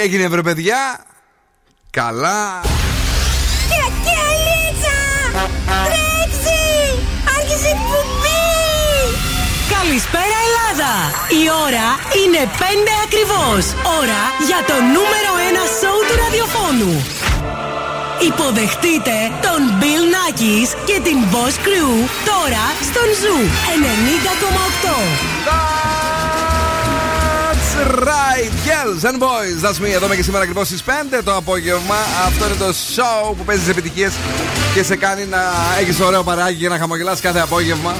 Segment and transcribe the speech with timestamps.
[0.00, 1.04] έγινε βρε παιδιά
[1.90, 2.60] Καλά
[5.66, 6.62] Τρέξει!
[7.36, 8.46] Άρχισε η εκπομπή!
[9.76, 10.92] Καλησπέρα Ελλάδα!
[11.40, 11.88] Η ώρα
[12.20, 12.62] είναι 5
[13.06, 13.62] ακριβώς.
[14.00, 15.30] Ώρα για το νούμερο
[15.64, 16.94] 1 σοου του ραδιοφώνου.
[18.30, 21.92] Υποδεχτείτε τον Bill Nakis και την Boss Crew
[22.30, 23.38] τώρα στον Zoo
[25.76, 25.79] 90,8.
[27.88, 29.58] Right, girls and boys.
[29.62, 29.90] That's me.
[29.94, 31.96] Εδώ είμαι και σήμερα ακριβώς στις 5 το απόγευμα.
[32.26, 34.12] Αυτό είναι το show που παίζει τις επιτυχίες
[34.74, 35.38] και σε κάνει να
[35.80, 37.94] έχεις ωραίο παράγει και να χαμογελάς κάθε απόγευμα.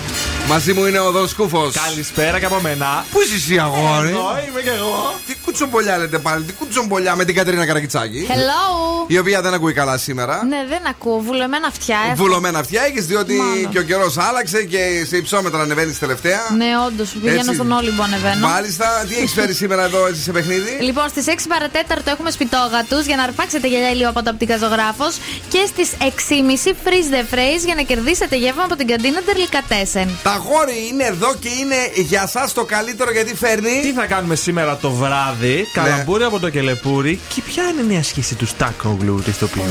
[0.48, 1.70] Μαζί μου είναι ο Δον Σκούφο.
[1.86, 3.04] Καλησπέρα και από μένα.
[3.10, 5.14] Πού είσαι εσύ, αγόρι; Εδώ είμαι και εγώ.
[5.26, 8.26] Τι κουτσομπολιά λέτε πάλι, τι κουτσομπολιά με την Κατερίνα Καρακιτσάκη.
[8.28, 9.04] Hello.
[9.06, 10.44] Η οποία δεν ακούει καλά σήμερα.
[10.44, 11.18] Ναι, δεν ακούω.
[11.18, 12.14] Βουλωμένα αυτιά έχω.
[12.14, 13.68] Βουλωμένα αυτιά έχεις, διότι Μάλλον.
[13.70, 16.40] και ο καιρός άλλαξε και σε υψόμετρα ανεβαίνεις τελευταία.
[16.56, 17.10] Ναι, όντως.
[17.10, 17.54] Πηγαίνω Έτσι.
[17.54, 18.48] στον Όλυμπο, ανεβαίνω.
[18.48, 22.98] Μάλιστα, τι έχεις φέρει σήμερα εδώ έτσι σε παιχνίδι; Λοιπόν, στις 6 παρατέταρτο έχουμε σπιτόγατου
[23.06, 25.06] για να αρπάξετε γυαλιά λίγο από το οπτικά ζωγράφο.
[25.48, 30.08] Και στις 6.30 freeze the phrase για να κερδίσετε γεύμα από την καντίνα Τερλικατέσεν.
[30.22, 33.80] Τα γόρι είναι εδώ και είναι για εσά το καλύτερο γιατί φέρνει.
[33.82, 35.39] Τι θα κάνουμε σήμερα το βράδυ,
[35.72, 39.62] καλαμπούρι από το κελεπούρι και ποια είναι μια σχέση του Στάκογλου του ηθοποιού.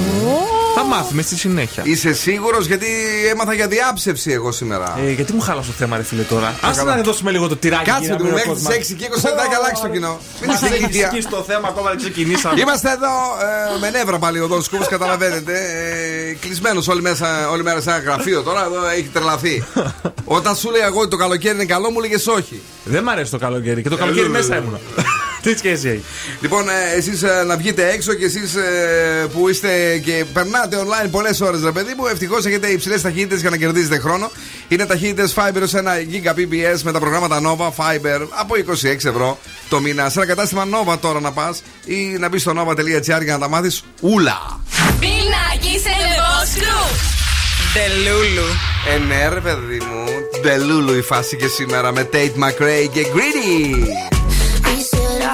[0.75, 1.83] Θα μάθουμε στη συνέχεια.
[1.85, 2.85] Είσαι σίγουρος; Γιατί
[3.31, 4.99] έμαθα για διάψευση εγώ σήμερα.
[5.05, 6.47] Ε, γιατί μου χάλασε το θέμα, ρε φίλε τώρα.
[6.47, 6.95] Α καλά.
[6.95, 7.83] να δώσουμε λίγο το τυράκι.
[7.89, 9.81] Κάτσε για να του μην μέχρι ο τις κόσμος- 6 και 20 λεπτά και αλλάξει
[9.81, 10.19] το κοινό.
[10.41, 11.07] Μην Μας είσαι έχει ηλικία.
[11.07, 12.59] σκίσει το θέμα, ακόμα δεν ξεκινήσαμε.
[12.61, 13.07] Είμαστε εδώ
[13.75, 15.53] ε, με νεύρα πάλι ο Δόν Σκούφο, καταλαβαίνετε.
[16.29, 19.63] Ε, Κλεισμένος όλη, μέσα- όλη μέρα σε ένα γραφείο τώρα, εδώ έχει τρελαθεί.
[20.23, 22.61] Όταν σου λέει εγώ ότι το καλοκαίρι είναι καλό, μου λέγες όχι.
[22.83, 24.79] Δεν μ' αρέσει το καλοκαίρι και το καλοκαίρι Ε, μέσα ε, ήμουνα.
[25.41, 26.03] Τι σχέση έχει;
[26.41, 28.55] Λοιπόν, εσείς να βγείτε έξω και εσείς
[29.33, 33.49] που είστε και περνάτε online πολλές ώρες, ρε παιδί μου, ευτυχώς έχετε υψηλές ταχύτητες για
[33.49, 34.31] να κερδίζετε χρόνο.
[34.67, 35.79] Είναι ταχύτητες Fiber ως 1
[36.23, 39.39] Gbps με τα προγράμματα Nova Fiber από 26 ευρώ
[39.69, 40.09] το μήνα.
[40.09, 43.49] Σε ένα κατάστημα Nova τώρα να πας ή να μπεις στο nova.gr για να τα
[43.49, 44.59] μάθεις ούλα.
[44.99, 47.07] Πινάκι σε λεβόσκρου!
[47.73, 48.47] Τελούλου.
[48.93, 50.03] Ε, ναι, ρε παιδί μου.
[50.41, 53.87] Ντελούλου η φάση και σήμερα με Tate McRae και Greedy.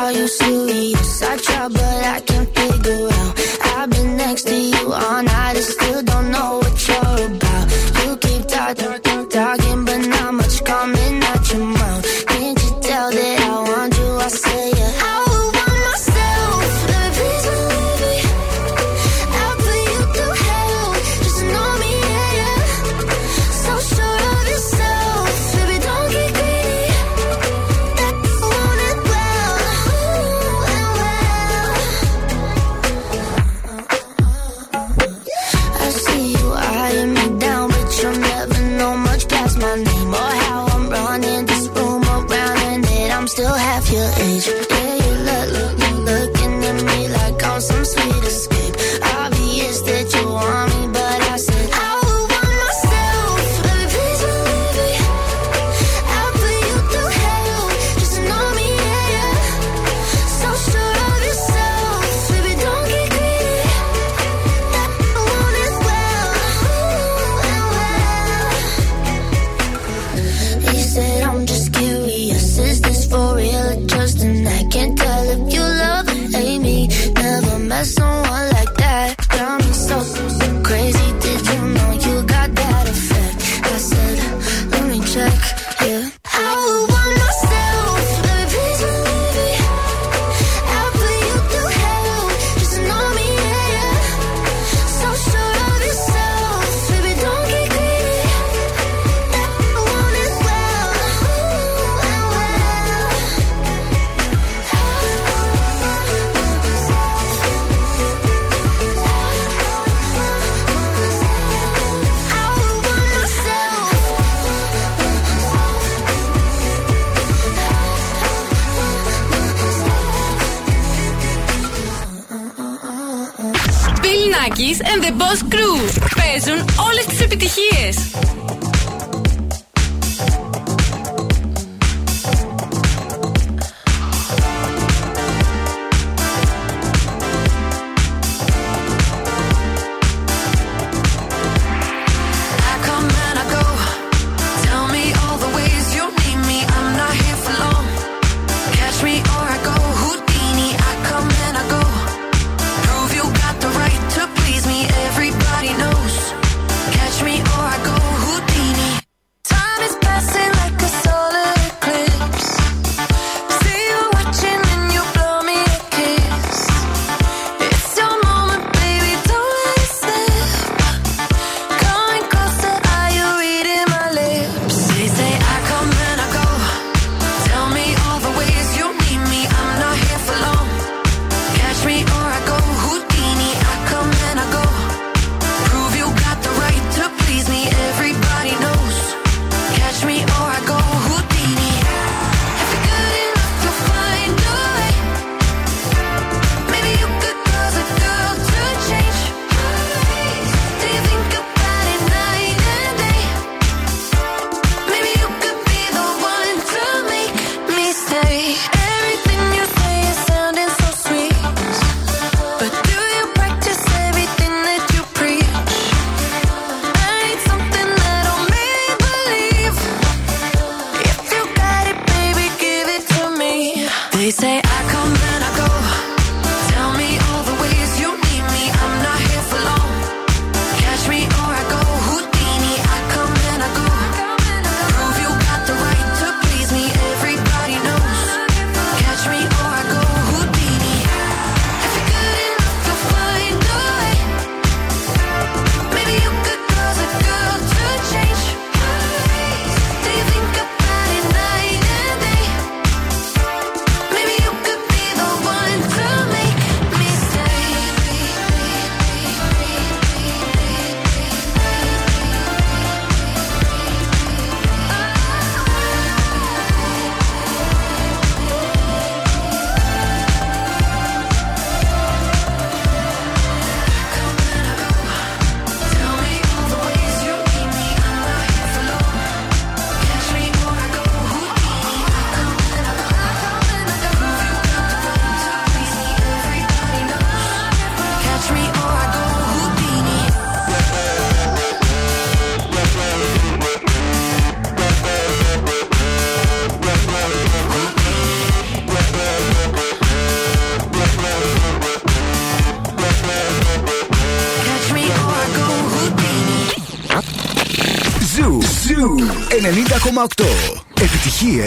[0.06, 1.24] Are you serious?
[1.24, 3.34] I try, but I can't figure out.
[3.76, 7.45] I've been next to you all night and still don't know what you're about.
[43.26, 44.46] I'm still half your age.
[44.46, 48.24] Yeah, you look, look, look, looking at me like I'm some sweet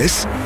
[0.08, 0.37] this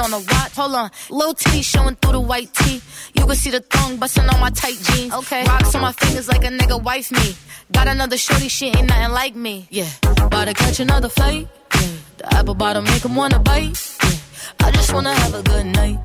[0.00, 0.52] on a watch.
[0.56, 2.80] Hold on, little T showing through the white tee.
[3.14, 5.12] You can see the thong busting on my tight jeans.
[5.14, 7.36] Okay, rocks on my fingers like a nigga wife me.
[7.72, 9.66] Got another shorty, she ain't nothing like me.
[9.70, 11.48] Yeah, about to catch another flight.
[11.74, 11.88] Yeah,
[12.18, 13.78] the apple bottom make 'em wanna bite.
[14.02, 15.98] Yeah, I just wanna have a good night.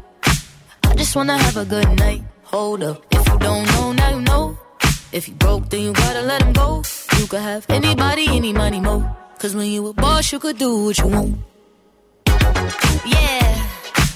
[0.84, 2.22] I just wanna have a good night.
[2.44, 4.58] Hold up, if you don't know, now you know.
[5.12, 6.84] If you broke, then you gotta let him go.
[7.18, 9.04] You could have anybody, any money, mo.
[9.40, 11.38] Cause when you a boss, you could do what you want.
[13.06, 13.68] Yeah,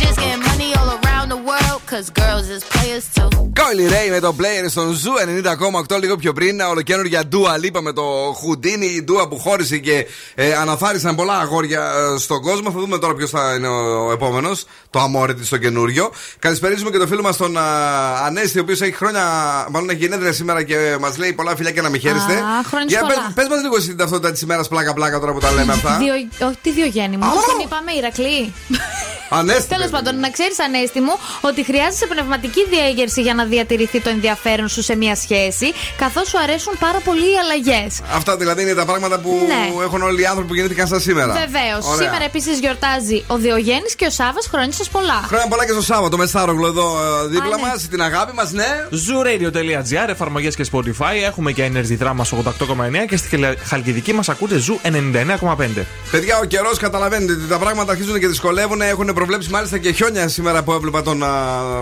[0.00, 3.28] Bitches getting money all around the world, cause girls is players too.
[3.64, 5.10] Κόιλι Ray με το player στον Ζου
[5.90, 6.60] 90,8 λίγο πιο πριν.
[6.60, 8.82] Ολοκένουργια Dua Lipa με το Houdini.
[8.82, 11.80] Η Dua που χώρισε και ε, αναθάρισαν πολλά αγόρια
[12.14, 12.70] ε, στον κόσμο.
[12.70, 14.64] Θα δούμε τώρα ποιος θα είναι ο επόμενος.
[14.90, 16.10] Το αμόρε της στο καινούριο.
[16.38, 17.62] Καλησπέριζουμε και το φίλο μας τον α,
[18.26, 19.24] Ανέστη, ο οποίος έχει χρόνια.
[19.70, 22.32] Μάλλον έχει γενέθλια σήμερα και μας λέει πολλά φιλιά και να με χαίρεστε.
[22.32, 23.32] Α, χρόνια πολλά.
[23.34, 25.96] πες μας λίγο εσύ την ταυτότητα της ημέρας πλάκα-πλάκα τώρα που τα λέμε αυτά.
[25.98, 26.46] Διο...
[26.48, 27.24] Όχι, τι Διογέννη μου.
[27.24, 27.28] Α!
[27.28, 28.52] Την είπαμε, Ηρακλή.
[29.32, 29.68] Ανέστη.
[29.68, 34.68] Τέλος πάντων, να ξέρεις, Ανέστη μου, ότι χρειάζεσαι πνευματική διέγερση για να διατηρηθεί το ενδιαφέρον
[34.68, 38.00] σου σε μια σχέση, καθώς σου αρέσουν πάρα πολύ οι αλλαγές.
[38.14, 39.82] Αυτά δηλαδή είναι τα πράγματα που Ναι.
[39.84, 41.32] έχουν όλοι οι άνθρωποι που γεννήθηκαν σαν σήμερα.
[41.32, 41.84] Βεβαίως.
[41.86, 42.06] Ωραία.
[42.06, 44.46] Σήμερα επίσης γιορτάζει ο Διογέννης και ο Σάβας.
[44.46, 45.18] Χρόνια σας πολλά.
[45.26, 46.86] Χρόνια πολλά και στο Σάββατο με Στάρογλο εδώ
[47.24, 47.66] ε, δίπλα Α, ναι.
[47.66, 48.68] μας, την αγάπη μας, ναι.
[48.90, 51.14] Zooradio.gr, εφαρμογές και Spotify.
[51.26, 55.86] Έχουμε και Energy Drama 88,9 και στη Χελ- Χαλκιδική μας ακούτε Zoo 99,5.
[56.10, 58.80] Παιδιά, ο καιρός καταλαβαίνετε ότι τα πράγματα αρχίζουν και δυσκολεύουν.
[58.80, 61.22] Έχουν προβλέψει μάλιστα και χιόνια σήμερα που έβλεπα τον.
[61.24, 61.30] α,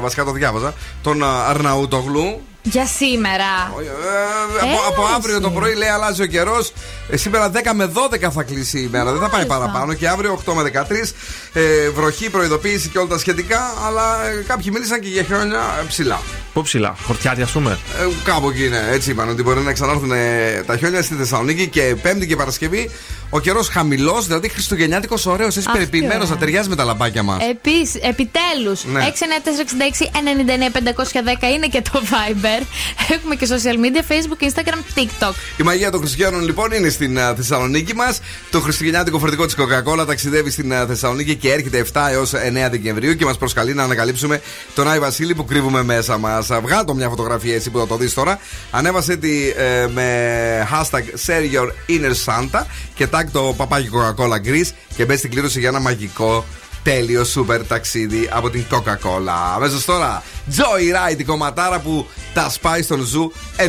[0.00, 0.74] Βασικά το διάβαζα.
[1.02, 2.40] Τον α, Αρναούτογλου.
[2.62, 3.72] Για σήμερα.
[3.80, 5.42] Ε, από, Έλα από αύριο εσύ.
[5.42, 6.72] το πρωί λέει αλλάζει ο καιρός.
[7.14, 7.92] σήμερα 10 με
[8.26, 9.04] 12 θα κλείσει η ημέρα.
[9.12, 9.58] Δεν θα πάει Μάλιστα.
[9.58, 9.94] παραπάνω.
[9.94, 11.14] Και αύριο 8 με 13.
[11.52, 13.72] Ε, βροχή, προειδοποίηση και όλα τα σχετικά.
[13.86, 16.20] Αλλά ε, κάποιοι μίλησαν και για χιόνια ε, ψηλά.
[16.58, 17.78] Πού ψηλά, χορτιάτι, ας πούμε.
[18.00, 18.88] Ε, κάπου εκεί είναι.
[18.90, 22.90] Έτσι είπαν ότι μπορεί να ξανάρθουν ε, τα χιόνια στη Θεσσαλονίκη και Πέμπτη και Παρασκευή.
[23.30, 25.56] Ο καιρός χαμηλός, δηλαδή χριστουγεννιάτικος ωραίος.
[25.56, 26.38] Έτσι Αχ, περιποιημένος τι να ωραία.
[26.38, 27.38] ταιριάζει με τα λαμπάκια μας.
[27.50, 29.04] Επίσης, επιτέλους, Ναι.
[29.04, 32.62] 69466-99-510 είναι και το Viber.
[33.14, 35.32] Έχουμε και social media, Facebook, Instagram, TikTok.
[35.56, 38.20] Η μαγεία των Χριστουγέννων λοιπόν είναι στην α, Θεσσαλονίκη μας.
[38.50, 42.32] Το χριστουγεννιάτικο φορτικό της Coca-Cola ταξιδεύει στην α, Θεσσαλονίκη και έρχεται 7 έως
[42.66, 44.40] 9 Δεκεμβρίου και μας προσκαλεί να ανακαλύψουμε
[44.74, 46.47] τον Άι Βασίλη που κρύβουμε μέσα μας.
[46.62, 48.38] Βγάλω μια φωτογραφία έτσι που θα το δει τώρα.
[48.70, 52.64] Ανέβασε τη ε, με hashtag Share Your Inner Santa
[52.94, 56.44] και tag το παπάκι Coca-Cola Greece και μπε στην κλήρωση για ένα μαγικό
[56.82, 59.54] τέλειο σούπερ ταξίδι από την Coca-Cola.
[59.54, 60.22] Αμέσω τώρα,
[60.56, 63.62] Joy Ride, η κομματάρα που τα σπάει στον Ζου 90,8.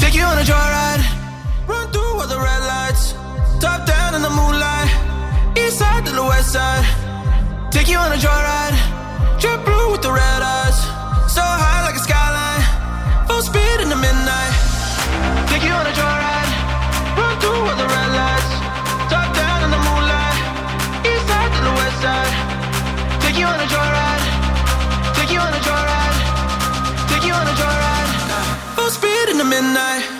[0.00, 1.02] Take you on a joyride.
[1.70, 3.04] Run through all the red lights.
[3.64, 4.90] Top down in the moonlight.
[5.62, 6.86] East side to the west side.
[7.74, 8.76] Take you on a joyride.
[9.42, 10.79] Trip blue with the red eyes.
[11.30, 12.62] So high like a skyline.
[13.28, 14.54] Full speed in the midnight.
[15.46, 16.50] Take you on a joyride.
[17.14, 18.50] Run through all the red lights.
[19.06, 20.38] Top down in the moonlight.
[21.06, 22.34] East side to the west side.
[23.22, 24.26] Take you on a joyride.
[25.14, 26.18] Take you on a joyride.
[27.14, 28.10] Take you on a joyride.
[28.74, 29.70] Full speed in the midnight.
[30.02, 30.19] midnight.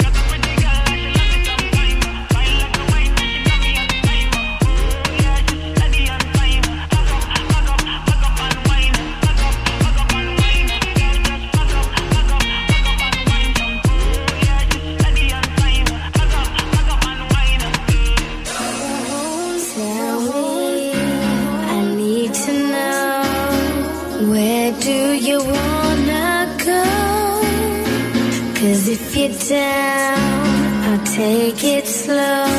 [29.51, 32.50] Down, I'll take it slow,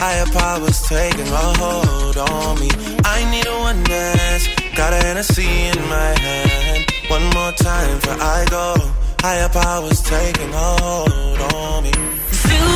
[0.00, 2.70] Higher powers taking a hold on me.
[3.04, 4.46] I need a one dance.
[4.76, 6.86] Got a Hennessy in my hand.
[7.08, 8.74] One more time before I go.
[9.20, 11.92] Higher powers taking a hold on me.
[12.30, 12.70] Zoo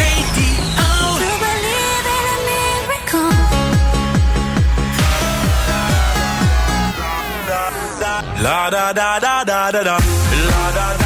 [0.00, 0.50] Radio.
[1.22, 3.32] To believe in a miracle.
[8.42, 9.96] La da da da da da da.
[10.50, 11.05] La da da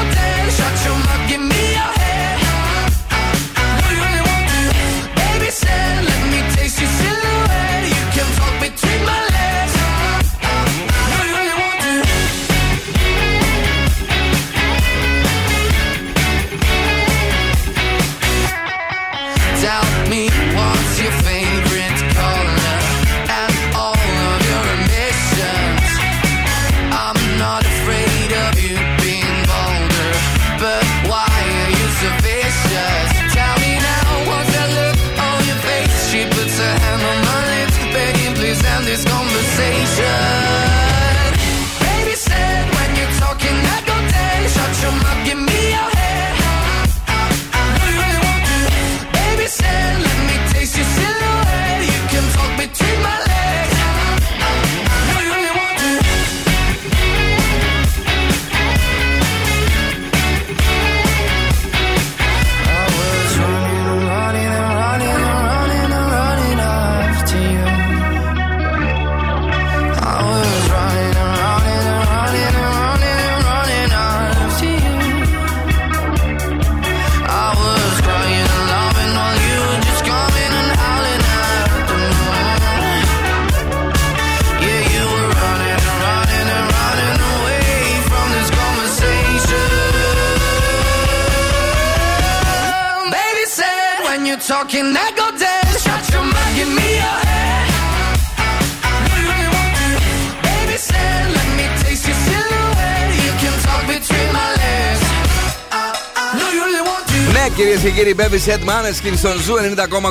[108.21, 109.53] Baby Said Måneskin στον Zoo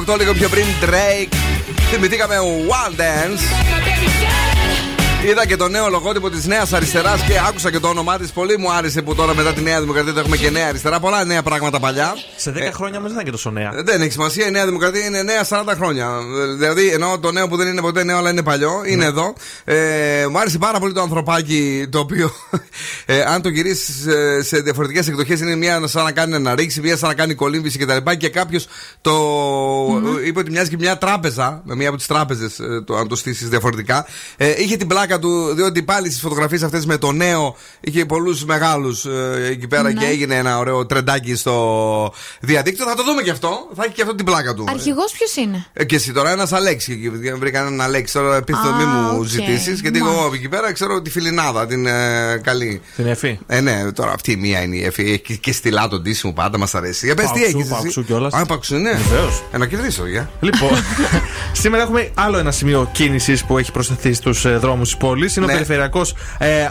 [0.06, 1.34] 90,8 λίγο πιο πριν Drake.
[1.90, 2.36] Θυμηθήκαμε
[2.68, 3.40] Wild Dances.
[5.26, 8.30] Είδα και το νέο λογότυπο της Νέας Αριστεράς και άκουσα και το όνομά της.
[8.30, 11.00] Πολύ μου άρεσε που τώρα μετά τη Νέα Δημοκρατία το έχουμε και Νέα Αριστερά.
[11.00, 12.14] Πολλά νέα πράγματα παλιά.
[12.40, 13.72] Σε 10 Ε, χρόνια όμως δεν ήταν και τόσο νέα.
[13.84, 16.08] Δεν έχει σημασία, η Νέα Δημοκρατία είναι νέα 40 χρόνια.
[16.58, 19.34] Δηλαδή, ενώ το νέο που δεν είναι ποτέ νέο, αλλά είναι παλιό, είναι εδώ.
[19.64, 22.30] Ε, μου άρεσε πάρα πολύ το ανθρωπάκι το οποίο,
[23.06, 24.06] ε, αν το γυρίσεις
[24.40, 27.78] σε διαφορετικές εκδοχές, είναι μία σαν να κάνει να ρίξει, μία σαν να κάνει κολύμβηση
[27.78, 28.10] κτλ.
[28.18, 28.66] Και κάποιος
[29.00, 29.12] το
[30.26, 33.48] είπε ότι μοιάζει και μια τράπεζα, με μία από τις τράπεζες, το, αν το στήσεις
[33.48, 34.06] διαφορετικά.
[34.36, 38.44] Ε, είχε την πλάκα του, διότι πάλι στις φωτογραφίες αυτές με το νέο είχε πολλούς
[38.44, 42.84] μεγάλους ε, εκεί πέρα και έγινε ένα ωραίο τρεντάκι στο διαδίκτυο.
[42.86, 43.68] Θα το δούμε και αυτό.
[43.76, 44.64] Θα έχει και αυτό την πλάκα του.
[44.68, 47.10] Αρχηγός ποιος είναι; Ε, και εσύ τώρα ένας Αλέξη.
[47.38, 48.12] Βρήκα έναν Αλέξη.
[48.14, 49.24] Τώρα επίθετο Α, μη μου οκ.
[49.26, 49.80] ζητήσεις.
[49.80, 50.26] Γιατί εγώ Μάλιστα.
[50.26, 52.80] από εκεί πέρα ξέρω τη φιλινάδα, την ε, καλή.
[52.96, 53.38] Την Εφή.
[53.46, 55.02] Ε, ναι, τώρα αυτή η μία είναι η Εφη.
[55.02, 57.06] Έχει και- και στυλά τον μου πάντα μας αρέσει.
[57.06, 57.68] Για πες τι Παοξού, έχεις.
[57.70, 58.32] παοξού κιόλας.
[58.34, 58.92] Α, παξού, ναι.
[58.92, 59.42] Βεβαίως.
[59.52, 60.30] Ε, να κερδίσω, για.
[60.40, 60.70] Λοιπόν,
[61.62, 65.36] σήμερα έχουμε άλλο ένα σημείο κίνησης που έχει προσθεθεί στους δρόμους της πόλης.
[65.36, 65.52] Είναι Ναι.
[65.52, 66.02] ο περιφερειακό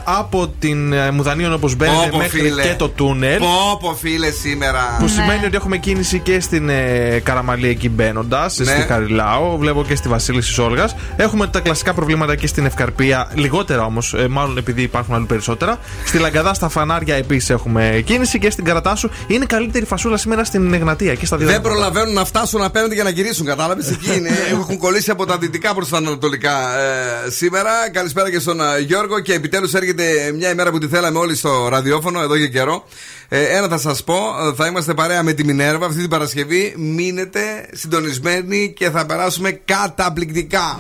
[0.04, 2.62] από την ε, Μουδανίων όπως μπαίνετε Πόπο, μέχρι φίλε.
[2.64, 3.40] και το τούνελ.
[3.40, 4.96] Πω, πω, φίλε, σήμερα.
[5.00, 8.66] Που σημαίνει ότι έχουμε κίνηση και στην ε, Καραμαλή εκεί μπαίνοντας, Ναι.
[8.66, 10.96] στη Χαριλάου, βλέπω και στη Βασίλισση Όλγας.
[11.16, 15.78] Έχουμε τα κλασικά προβλήματα και στην Ευκαρπία, λιγότερα όμως, μάλλον επειδή υπάρχουν αλλού περισσότερα.
[16.06, 19.10] Στη Λαγκαδά, στα φανάρια επίσης έχουμε κίνηση και στην Καρατάσου.
[19.28, 21.48] Είναι καλύτερη φασούλα σήμερα στην Εγνατία και στα δύο.
[21.48, 24.30] Δεν προλαβαίνουν να φτάσουν απέναντι για να γυρίσουν, κατάλαβες; Εκεί είναι.
[24.52, 27.70] Έχουν κολλήσει από τα δυτικά προς τα ανατολικά ε, σήμερα.
[27.92, 29.20] Καλησπέρα και στον ε, Γιώργο.
[29.20, 30.04] Και επιτέλους έρχεται
[30.36, 32.84] μια ημέρα που τη θέλαμε όλοι στο ραδιόφωνο εδώ και καιρό.
[33.32, 36.74] Ε, ένα θα σας πω, ε, θα είμαστε παρέα με τη Μινέρβα αυτή την Παρασκευή.
[36.78, 40.80] Μείνετε συντονισμένοι και θα περάσουμε καταπληκτικά.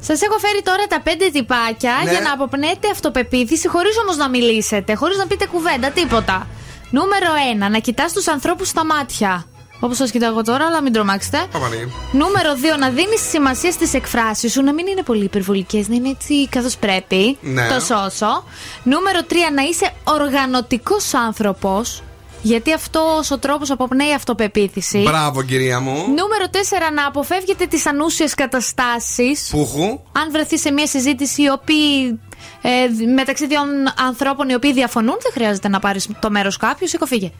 [0.00, 2.10] Σας έχω φέρει τώρα τα πέντε τυπάκια Ναι.
[2.10, 6.46] για να αποπνέετε αυτοπεποίθηση χωρίς όμως να μιλήσετε, χωρίς να πείτε κουβέντα, τίποτα.
[6.90, 7.26] Νούμερο
[7.66, 7.68] 1.
[7.70, 9.44] Να κοιτάς τους ανθρώπους στα μάτια.
[9.80, 11.38] Όπως σας κοιτάω εγώ τώρα, αλλά μην τρομάξετε.
[11.52, 11.92] Παπανή.
[12.12, 12.76] Νούμερο 2.
[12.78, 16.76] Να δίνεις σημασία στις εκφράσεις σου, να μην είναι πολύ υπερβολικές, να είναι έτσι καθώς
[16.76, 17.38] πρέπει.
[17.40, 17.68] Ναι.
[17.68, 18.44] Τόσο όσο.
[18.82, 19.34] Νούμερο 3.
[19.54, 22.02] Να είσαι οργανωτικός άνθρωπος.
[22.42, 24.98] Γιατί αυτός ο τρόπος αποπνέει αυτοπεποίθηση.
[24.98, 25.92] Μπράβο, κυρία μου.
[25.92, 26.90] Νούμερο 4.
[26.94, 29.48] Να αποφεύγετε τις ανούσιες καταστάσεις.
[29.50, 30.00] Πουχου.
[30.12, 32.18] Αν βρεθεί σε μια συζήτηση η οποία,
[32.62, 33.60] ε, μεταξύ δύο
[34.06, 37.30] ανθρώπων οι οποίοι διαφωνούν, δεν χρειάζεται να πάρεις το μέρος κάποιου, σήκω φύγε.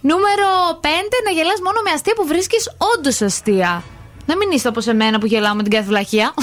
[0.00, 0.88] Νούμερο 5.
[1.24, 3.82] Να γελάς μόνο με αστεία που βρίσκεις όντως αστεία.
[4.26, 6.34] Να μην είστε όπως εμένα που γελάω με την κάθε βλαχεία.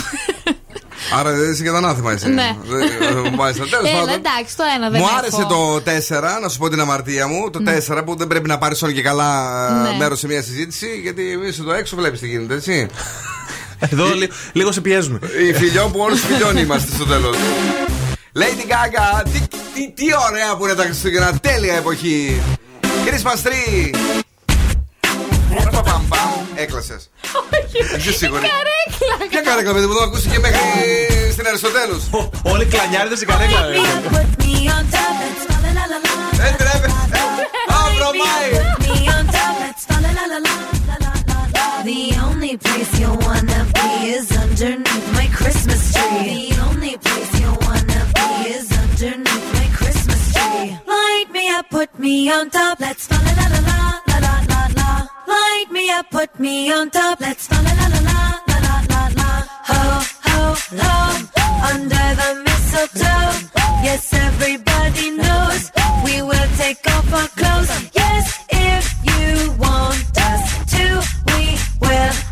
[1.19, 2.29] Άρα δεν είσαι και τα ανάθεμα εσύ.
[2.29, 2.55] Ναι.
[2.65, 4.13] Δεν- ε, Μάλιστα, τέλος Έλα, πάντων.
[4.15, 5.17] εντάξει, το ένα δεν Μου έχω.
[5.17, 7.49] άρεσε το 4, να σου πω την αμαρτία μου.
[7.49, 9.29] Το 4 που δεν πρέπει να πάρεις όλο και καλά
[9.91, 9.97] Ναι.
[9.97, 12.87] μέρος σε μια συζήτηση, γιατί είσαι εδώ έξω, βλέπεις τι γίνεται, έτσι.
[13.91, 15.19] Εδώ λι- λίγο σε πιέζουμε.
[15.49, 17.35] Οι φιλιών που όλους φιλιών είμαστε στο τέλος.
[18.37, 19.39] Lady Gaga, τι,
[19.73, 22.41] τι, τι ωραία που είναι τα Χριστούγεννα, τέλεια εποχή.
[23.05, 23.95] Christmas tree.
[26.55, 26.97] Έκλασε.
[27.97, 28.13] Όχι.
[28.13, 28.41] σίγουρη.
[28.41, 29.27] Καρέκλα.
[29.29, 30.59] Ποια καρέκλα, παιδί μου, το ακούστηκε μέχρι
[31.31, 31.97] στην Αριστοτέλου.
[32.43, 33.61] Όλοι κλανιάριδε η καρέκλα.
[36.31, 36.87] Δεν τρέπε.
[37.83, 38.49] Αύριο Μάη.
[41.93, 46.27] The only place you wanna be is underneath my Christmas tree.
[46.31, 50.67] The only place you wanna be is underneath my Christmas tree.
[50.95, 52.75] Light me up, put me on top.
[52.85, 53.73] Let's fall la la la
[54.23, 54.24] la.
[55.35, 58.19] Light me up, put me on top, let's la la la la
[58.49, 59.29] la la la la.
[59.69, 59.81] Ho
[60.27, 60.39] ho
[60.81, 60.93] ho,
[61.71, 63.31] under the mistletoe.
[63.87, 65.61] Yes, everybody knows
[66.05, 67.69] we will take off our clothes.
[68.01, 70.43] Yes, if you want us
[70.73, 70.85] to,
[71.27, 71.41] we
[71.85, 72.24] will.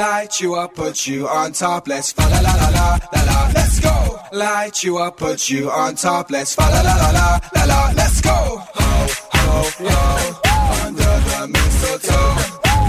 [0.00, 1.86] Light you up, put you on top.
[1.86, 3.52] Let's fa la la la la la la.
[3.54, 4.18] Let's go.
[4.32, 6.30] Light you up, put you on top.
[6.30, 7.92] Let's fa la la la la la la.
[7.94, 8.30] Let's go.
[8.32, 8.90] Ho
[9.34, 10.40] ho ho.
[10.86, 12.34] Under the mistletoe.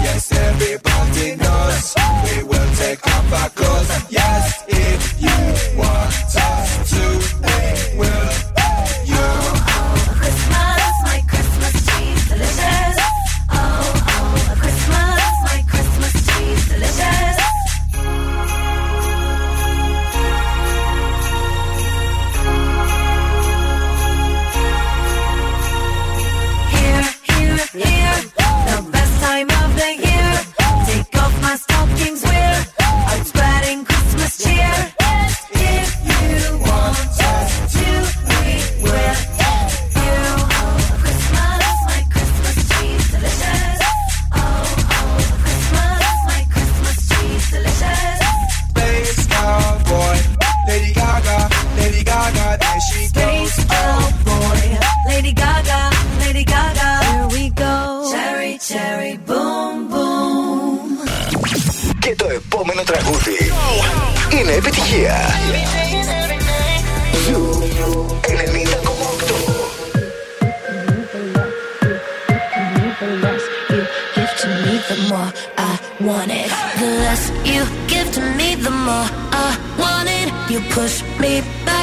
[0.04, 1.94] Yes, everybody knows
[2.24, 4.10] we will take off our clothes.
[4.10, 6.91] Yes, if you want us
[61.98, 63.52] Και το επόμενο τραγούδι
[64.40, 65.16] είναι επιτυχία.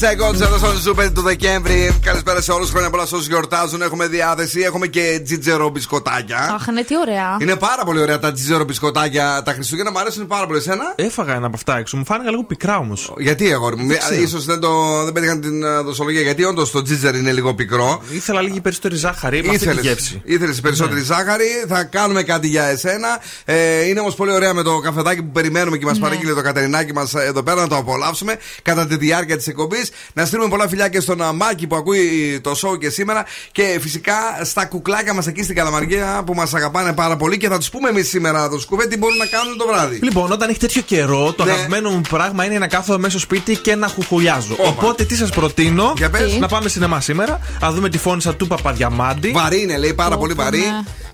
[0.00, 1.98] Seconds εδώ στο Ζούπερ του Δεκέμβρη.
[2.02, 2.70] Καλησπέρα σε όλους.
[2.70, 3.82] Χρόνια πολλά σε όσου γιορτάζουν.
[3.82, 4.60] Έχουμε διάθεση.
[4.60, 6.38] Έχουμε και τζιτζερό μπισκοτάκια.
[6.54, 7.36] Αχ, ναι, τι ωραία.
[7.40, 9.42] Είναι πάρα πολύ ωραία τα τζιτζερό μπισκοτάκια.
[9.44, 10.58] Τα Χριστούγεννα μου αρέσουν πάρα πολύ.
[10.58, 10.92] Εσένα.
[10.96, 11.96] Έφαγα ένα από αυτά έξω.
[11.96, 13.12] Μου φάνηκαν λίγο πικρά όμως.
[13.18, 14.22] Γιατί αγόρι μου, ξέρω.
[14.22, 16.20] ίσως δεν, το, δεν πέτυχαν την ε, δοσολογία.
[16.20, 18.02] Γιατί όντως το τζιτζερ είναι λίγο πικρό.
[18.10, 20.20] Ήθελα λίγη περισσότερη ζάχαρη με αυτή τη γεύση.
[20.24, 21.44] Ήθελες περισσότερη ζάχαρη.
[21.68, 23.20] Θα κάνουμε κάτι για εσένα.
[23.44, 26.02] Ε, είναι όμως πολύ ωραία με το καφεδάκι που περιμένουμε και μας Ναι.
[26.02, 29.87] παρήγγειλε το Κατερινάκι μας εδώ πέρα να το απολαύσουμε κατά τη διάρκεια της εκπομπής.
[30.12, 33.24] Να στείλουμε πολλά φιλιά και στον Μάκη που ακούει το show και σήμερα.
[33.52, 37.36] Και φυσικά στα κουκλάκια μας εκεί στην Καλαμαργία που μας αγαπάνε πάρα πολύ.
[37.36, 39.98] Και θα τους πούμε εμείς σήμερα το σκουβέ τι μπορούν να κάνουν το βράδυ.
[40.02, 41.50] Λοιπόν, όταν έχει τέτοιο καιρό, το Ναι.
[41.50, 44.52] αγαπημένο μου πράγμα είναι να κάθομαι μέσα στο σπίτι και να χουχουλιάζω.
[44.58, 44.68] Όπα.
[44.68, 46.38] Οπότε τι σας προτείνω, Για πες.
[46.38, 49.30] να πάμε σινεμά σήμερα, να δούμε τη φώνησα του Παπαδιαμάντη.
[49.30, 50.62] Βαρύ είναι, λέει πάρα πολύ βαρύ.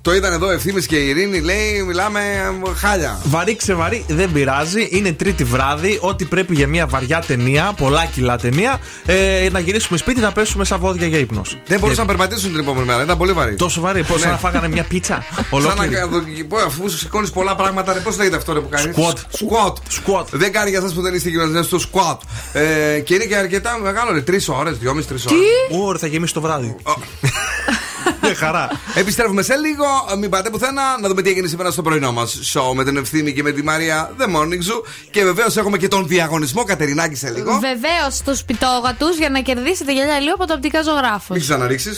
[0.07, 0.11] Ναι.
[0.13, 3.21] Το είδαν εδώ ευθύνη και η Ειρήνη, λέει μιλάμε ε, χάλια.
[3.25, 4.89] Βαρύ ξεβαρύ, δεν πειράζει.
[4.91, 5.99] Είναι τρίτη βράδυ.
[6.01, 10.65] Ό,τι πρέπει για μια βαριά ταινία, πολλά κιλά ταινία, ε, να γυρίσουμε σπίτι να πέσουμε
[10.65, 11.57] σαν βόδια για ύπνος.
[11.67, 13.55] Δεν μπορούσαν να περπατήσουν την επόμενη μέρα, ήταν πολύ βαρύ.
[13.55, 14.31] Τόσο βαρύ, πώς Ναι.
[14.31, 15.25] να φάγανε μια πίτσα.
[15.35, 15.95] Σαν Ολόκληρη.
[15.95, 19.13] να πω, αφού σηκώνεις πολλά πράγματα, πώς λέγεται αυτό ρε, που κάνεις; Squat.
[19.13, 19.73] Squat.
[19.73, 20.25] Squat.
[20.31, 22.17] Δεν κάνει για εσάς που δεν είστε κοινωνικέ στο squat.
[22.53, 24.21] Ε, και είναι και αρκετά μεγάλο, ρε.
[24.21, 25.41] Τρεις ώρες, δυόμιση, τρεις ώρες.
[25.85, 26.77] Ωραία, θα γεμίσει το βράδυ.
[28.29, 28.69] Με χαρά.
[28.95, 29.85] Επιστρέφουμε σε λίγο.
[30.19, 33.33] Μην πάτε πουθενά να δούμε τι έγινε σήμερα στο πρωινό μας show με την ευθύνη
[33.33, 34.83] και με τη Μαρία The Morning Zoo.
[35.11, 37.53] Και βεβαίως έχουμε και τον διαγωνισμό Κατερινάκη σε λίγο.
[37.53, 41.33] Βεβαίως στου πιτόγατου για να κερδίσετε γυαλιά λίγο από το οπτικά ζωγράφο.
[41.33, 41.93] Μην ξαναρίξει.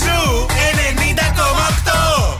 [0.00, 2.39] Ζου 90,8.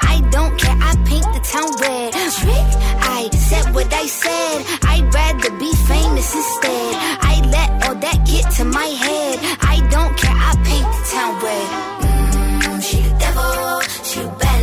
[0.31, 0.77] don't care.
[0.79, 2.13] I paint the town red.
[2.39, 2.69] Trick,
[3.17, 4.57] I said what I said.
[4.91, 6.91] I'd rather be famous instead.
[7.31, 9.37] I let all that get to my head.
[9.61, 10.37] I don't care.
[10.49, 11.67] I paint the town red.
[12.01, 13.81] Mm, she devil.
[14.07, 14.61] She a bad.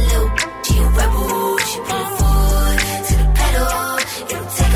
[0.66, 1.58] She a rebel.
[1.68, 1.78] She
[3.08, 3.98] to the pedal.
[4.32, 4.74] It'll take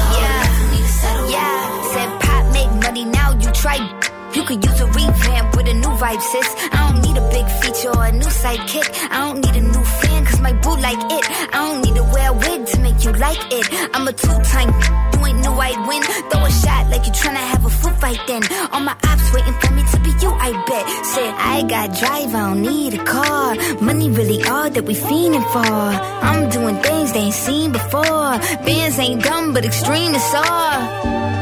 [0.57, 1.31] for me to settle.
[1.31, 3.33] Yeah, said pop make money now.
[3.43, 3.79] You try.
[4.35, 6.49] You use a revamp with a new vibe, sis.
[6.73, 8.89] I don't need a big feature or a new sidekick.
[9.11, 10.02] I don't need a new
[10.43, 11.25] my boo like it.
[11.55, 13.67] I don't need to wear a wig to make you like it.
[13.95, 14.71] I'm a two-time,
[15.15, 16.03] you ain't knew I'd win.
[16.31, 18.43] Throw a shot like you tryna have a foot fight then.
[18.73, 20.85] All my ops waiting for me to be you, I bet.
[21.13, 23.55] Said, I got drive, I don't need a car.
[23.81, 25.75] Money really all that we fiending for.
[26.29, 28.33] I'm doing things they ain't seen before.
[28.67, 31.42] Bands ain't dumb, but extreme is all.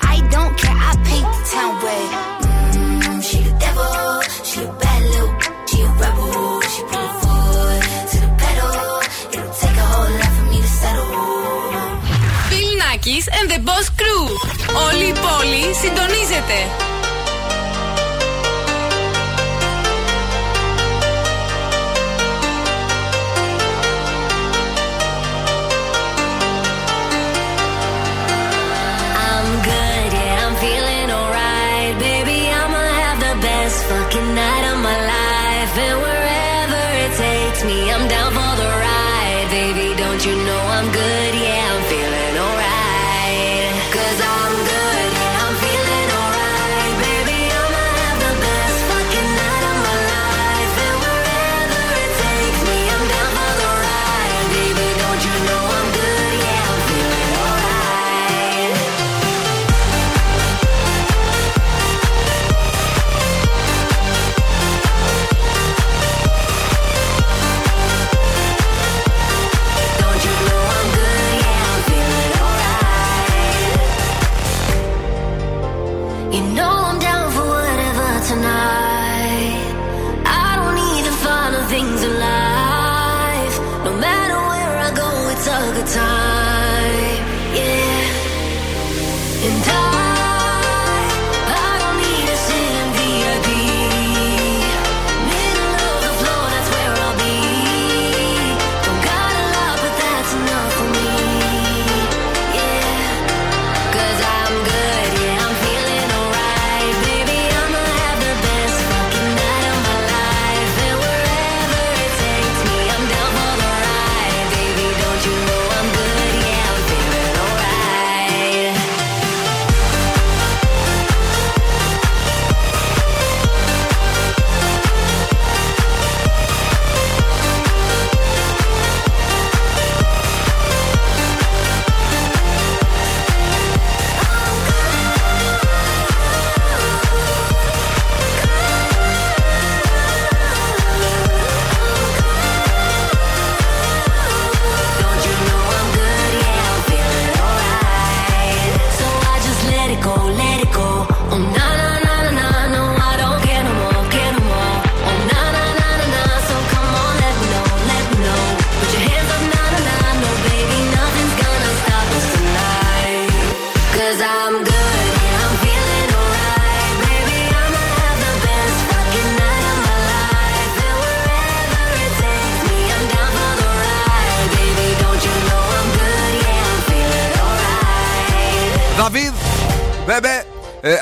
[13.27, 14.25] And the Boss Crew.
[14.87, 17.00] Όλη η πόλη συντονίζεται.
[85.81, 86.20] the time.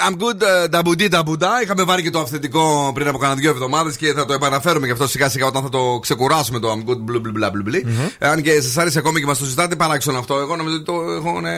[0.10, 1.62] I'm good, ε, νταμπουντί, νταμπουντά.
[1.64, 4.92] Είχαμε βάλει και το αυθεντικό πριν από κάνα δύο εβδομάδες και θα το επαναφέρουμε γι'
[4.92, 7.82] αυτό σιγά σιγά όταν θα το ξεκουράσουμε το I'm good, μπλου μπλου μπλου μπλου.
[8.20, 10.36] Αν και σας άρεσε ακόμη και μας το ζητάτε, παράξενο αυτό.
[10.40, 11.52] Εγώ νομίζω ότι το έχω, ναι,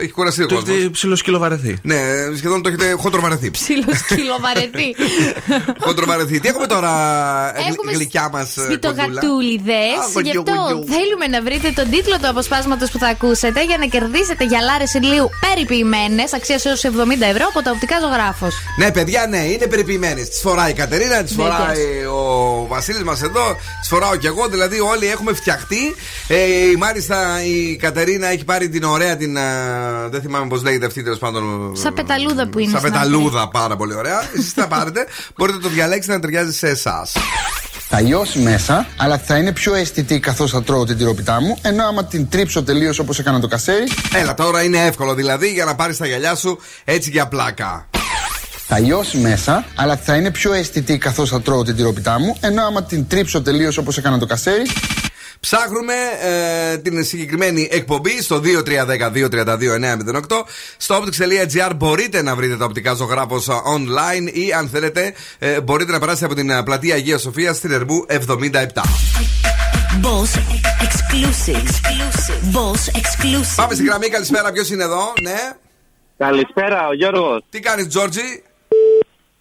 [0.00, 0.74] έχει κουραστεί ο Το κόσμος.
[0.76, 1.76] έχετε ψιλοσκυλοβαρεθεί.
[1.82, 1.96] Ναι,
[2.36, 3.50] σχεδόν το έχετε χοντροβαρεθεί.
[3.50, 4.94] Ψήλο σκυλοβαρεθεί.
[5.86, 6.40] χοντροβαρεθεί.
[6.40, 6.90] Τι έχουμε τώρα,
[7.56, 9.74] ε, Έχουμε γλυκιά μας Σπιτογατούλιδες.
[10.16, 10.84] Α, Γι' αυτό γογιογογιου.
[10.94, 15.28] θέλουμε να βρείτε τον τίτλο του αποσπάσματος που θα ακούσετε για να κερδίσετε γυαλάρες ηλίου
[15.46, 16.88] περιποιημένες αξίας έως 70
[17.32, 18.54] ευρώ από τα οπτικά ζωγράφος.
[18.78, 20.28] Ναι, παιδιά, ναι, είναι περιποιημένες.
[20.28, 21.52] Τις φοράει η Κατερίνα, τις Βέβαια.
[21.52, 24.48] φοράει ο Βασίλης μας εδώ, τις φοράω κι εγώ.
[24.48, 25.94] Δηλαδή, όλοι έχουμε φτιαχτεί.
[26.28, 26.36] Ε,
[26.78, 29.38] μάλιστα, η Κατερίνα έχει πάρει την ωραία την.
[29.38, 29.42] α,
[30.08, 31.72] δεν θυμάμαι πώς λέγεται αυτή τέλος πάντων.
[31.76, 32.70] Σαν πεταλούδα που είναι.
[32.70, 34.28] Σαν στην πεταλούδα, πάρα πολύ ωραία.
[34.36, 35.06] Εσείς θα πάρετε.
[35.36, 37.12] Μπορείτε να το διαλέξετε να ταιριάζει σε εσάς.
[37.88, 41.58] Θα λιώσει μέσα, αλλά θα είναι πιο αισθητή καθώς θα τρώω την τυρόπιτά μου.
[41.62, 43.84] Ενώ άμα την τρίψω τελείως όπως έκανα το κασέρι.
[44.14, 47.83] Έλα, τώρα είναι εύκολο δηλαδή για να πάρεις τα γυαλιά σου έτσι για πλάκα.
[48.66, 52.36] Θα λιώσει μέσα, αλλά θα είναι πιο αισθητή καθώς θα τρώω την τυρόπιτά μου.
[52.40, 54.62] Ενώ άμα την τρίψω τελείως όπως έκανα το κασέρι,
[55.40, 58.44] Ψάχνουμε ε, την συγκεκριμένη εκπομπή στο 2310-232-908.
[60.76, 65.98] Στο optics.gr μπορείτε να βρείτε τα οπτικά ζωγράφος online ή αν θέλετε ε, μπορείτε να
[65.98, 68.16] περάσετε από την ε, πλατεία Αγίας Σοφίας στην Ερμού 77.
[70.02, 70.32] Boss
[70.86, 71.68] exclusive.
[72.52, 73.54] Boss exclusive.
[73.56, 74.52] Πάμε στη γραμμή, καλησπέρα.
[74.52, 75.36] Ποιος είναι εδώ, ναι;
[76.16, 77.44] Καλησπέρα, ο Γιώργος.
[77.50, 78.42] Τι κάνεις, Τζόρτζι;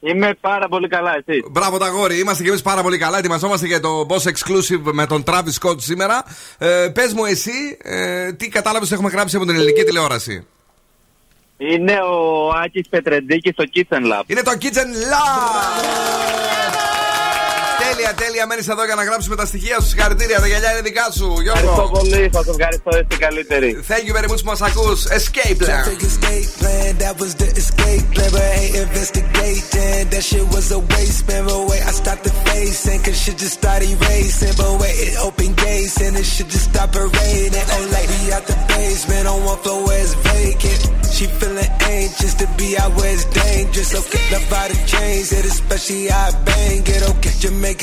[0.06, 1.44] Είμαι πάρα πολύ καλά, εσύ.
[1.52, 3.18] Μπράβο τα γόρι, είμαστε και εμείς πάρα πολύ καλά.
[3.18, 6.24] Ετοιμαζόμαστε για το Boss Exclusive με τον Travis Scott σήμερα.
[6.58, 10.48] Ε, Πες μου, εσύ, ε, τι κατάλαβες έχουμε γράψει από την ελληνική τηλεόραση;
[11.58, 14.24] Είναι ο Άκης Πετρεντίκης στο Kitchen Lab.
[14.26, 16.63] Είναι το Kitchen Lab!
[17.96, 18.46] Τέλεια, τέλεια.
[18.50, 19.88] Μένει εδώ για να γράψουμε τα στοιχεία σου.
[19.88, 21.98] Συγχαρητήρια, τα γυαλιά είναι δικά σου, Ευχαριστώ Γιώργο.
[22.00, 23.70] πολύ, θα σας ευχαριστώ, είστε καλύτεροι.
[23.92, 24.86] Thank you very much που μα ακού.
[25.20, 25.70] Escape plan.
[25.72, 28.30] Traffic escape plan, that was the escape plan.
[28.36, 31.44] But ain't investigating, that shit was a waste, man.
[31.50, 34.54] But wait, I stopped the facing, cause shit just started racing.
[34.62, 37.66] But wait, it opened gates, and it should just stop raining.
[37.74, 40.82] Oh, like we out the basement on one floor where it's vacant.
[41.16, 43.92] She feeling anxious to be out where it's dangerous.
[44.02, 47.02] Okay, love by the chains, it especially I bang it.
[47.12, 47.34] Okay,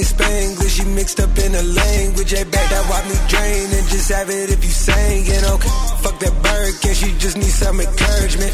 [0.01, 2.31] Jamaican Spanglish, she mixed up in a language.
[2.31, 5.45] Hey, back that wipe me drain and just have it if you sang it.
[5.45, 5.69] Okay,
[6.03, 8.53] fuck that bird, can she just need some encouragement?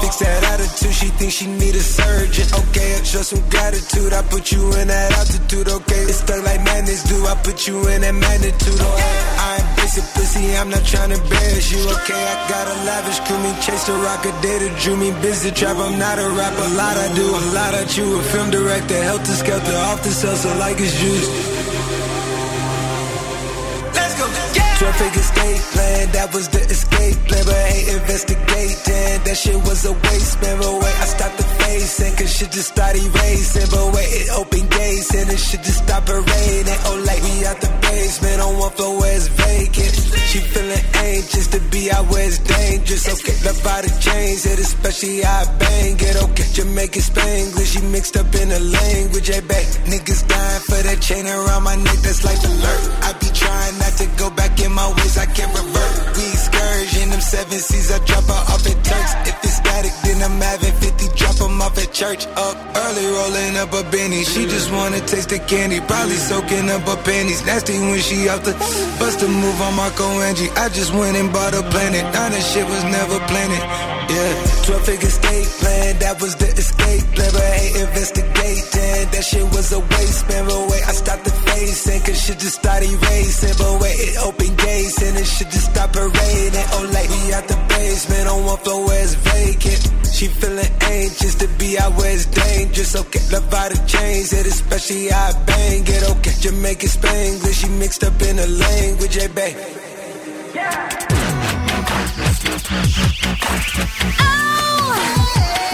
[0.00, 2.46] Fix that attitude, she thinks she need a surgeon.
[2.68, 5.68] Okay, I show some gratitude, I put you in that altitude.
[5.68, 8.78] Okay, it's stuck like madness, do I put you in that magnitude?
[8.78, 11.78] Oh, okay, I embrace it, pussy, I'm not trying to embarrass you.
[11.78, 15.76] Okay, I got a lavish crew, me chase the a data drew me busy trap.
[15.76, 18.18] I'm not a rapper, a lot I do, a lot I chew.
[18.18, 21.55] A film director, helter skelter, off the cells, so like it's juice.
[24.86, 29.18] Traffic escape plan, that was the escape plan, but ain't investigating.
[29.26, 30.62] That shit was a waste, man.
[30.62, 33.66] But wait, I stopped the facing, cause shit just started racing.
[33.66, 36.78] But wait, it opened gates, and it should just stop raining.
[36.86, 39.90] Oh, like we out the basement on one floor where it's vacant.
[40.30, 43.10] She feeling anxious to be out where it's dangerous.
[43.10, 46.14] Okay, love by the chains, it especially I bang it.
[46.30, 49.26] Okay, Jamaican Spanglish, she mixed up in a language.
[49.34, 52.82] Hey, babe, niggas dying for that chain around my neck, that's life alert.
[53.02, 56.16] I be trying not to go back in my ways, I can't revert.
[56.16, 59.12] We excursion, them seven seas, I drop her off at Turks.
[59.30, 62.26] If it's then I'm having 50, drop 'em off at church.
[62.36, 64.24] Up early, rolling up a Benny.
[64.24, 67.42] She just wanna taste the candy, probably soaking up her panties.
[67.44, 68.54] Nasty when she off the
[68.98, 70.50] bust a move on Marco Angie.
[70.56, 72.04] I just went and bought a planet.
[72.14, 73.62] Now that shit was never planted.
[74.08, 74.32] Yeah,
[74.66, 79.10] 12 figure state plan, that was the escape but ain't investigating.
[79.10, 80.46] That shit was a waste, man.
[80.46, 83.54] But wait, I stopped the facing, cause shit just started racing.
[83.58, 86.66] But wait, it opened gates, and it should just stop raining.
[86.74, 89.65] Oh, like we out the basement on one floor where it's vacant.
[90.16, 92.96] She feeling anxious to be out where it's dangerous.
[92.96, 96.10] Okay, love by the chains, it especially I bang it.
[96.10, 99.56] Okay, Jamaican Spanglish, she mixed up in a language, eh, oh, hey, babe.
[105.56, 105.65] Bill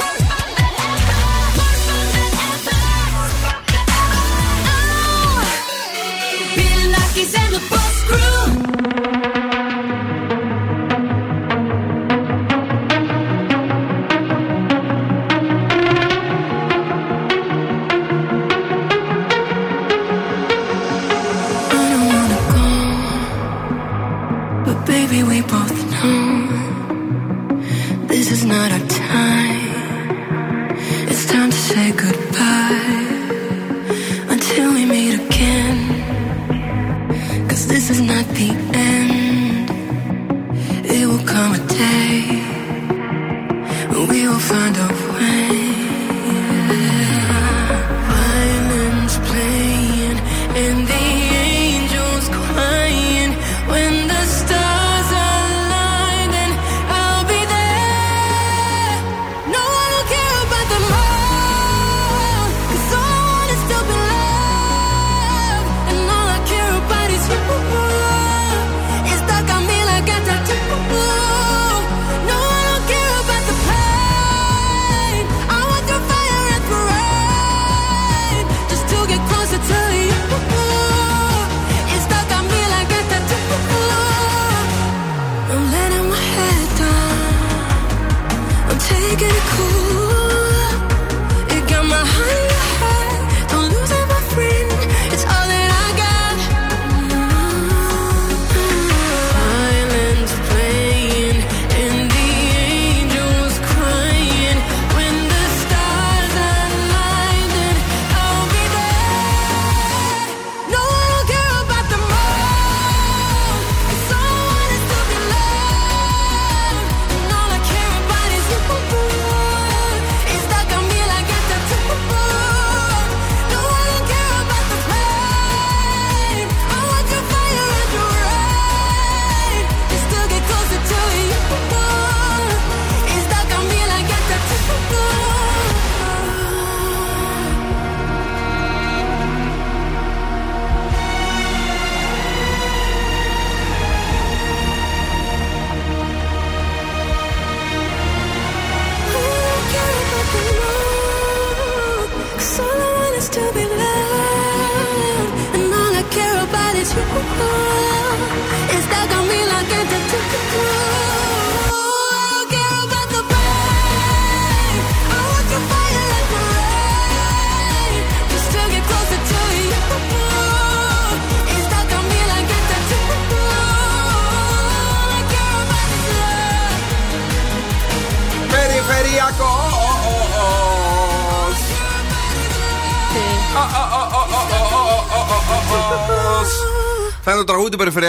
[24.87, 26.49] Baby, we both know
[28.09, 30.77] this is not our time.
[31.09, 32.82] It's time to say goodbye.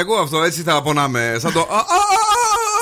[0.04, 1.36] Τραγούδι του περιφερειακού αυτό, έτσι θα πονάμε.
[1.40, 1.60] Σαν το.
[1.60, 1.82] α, α, α,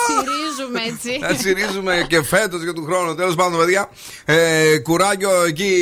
[0.08, 1.20] Τσιρίζουμε έτσι.
[1.28, 3.16] Θα τσιρίζουμε και φέτος για του χρόνου.
[3.16, 3.90] Τέλος πάντων, παιδιά.
[4.26, 5.74] Ε, κουράγιο εκεί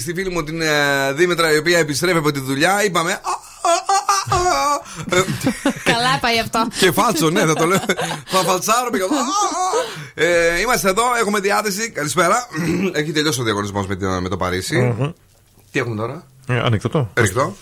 [0.00, 2.84] στη φίλη μου την ε, Δήμητρα, η οποία επιστρέφει από τη δουλειά.
[2.84, 3.12] Είπαμε.
[3.12, 4.40] «Α, α, α, α,
[5.14, 5.18] α».
[5.18, 5.24] Ε,
[5.84, 6.66] Καλά πάει αυτό.
[6.78, 7.78] Και φάλτσο, ναι, θα το λέω.
[8.26, 10.26] Θα φαλτσάρω και θα- Α, α.
[10.26, 11.90] Ε, Είμαστε εδώ, έχουμε διάθεση.
[11.90, 12.46] Καλησπέρα.
[12.92, 14.94] Έχει τελειώσει ο διαγωνισμός με, την- με το παρισι
[15.72, 17.10] Τι έχουμε τώρα, Ε, ανοιχτό.
[17.14, 17.56] Ρίχτω.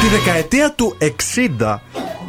[0.00, 1.74] Τη δεκαετία του 60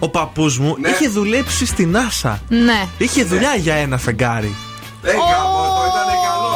[0.06, 0.90] ο παππούς μου Ναι.
[0.90, 2.34] είχε δουλέψει στην NASA.
[2.48, 2.88] Ναι.
[2.98, 4.56] Είχε δουλειά για ένα φεγγάρι.
[5.04, 6.50] Ε, κάπου αυτό ήταν καλό.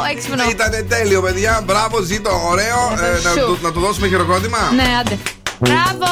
[0.00, 0.42] Ω, Έξυπνο.
[0.50, 1.62] Ήταν τέλειο, παιδιά.
[1.64, 2.92] Μπράβο, ζήτω, ωραίο.
[3.04, 3.38] Ε, να, Σου.
[3.46, 4.58] του, να του δώσουμε χειροκρότημα.
[4.74, 5.18] Ναι, άντε.
[5.58, 6.06] Μπράβο!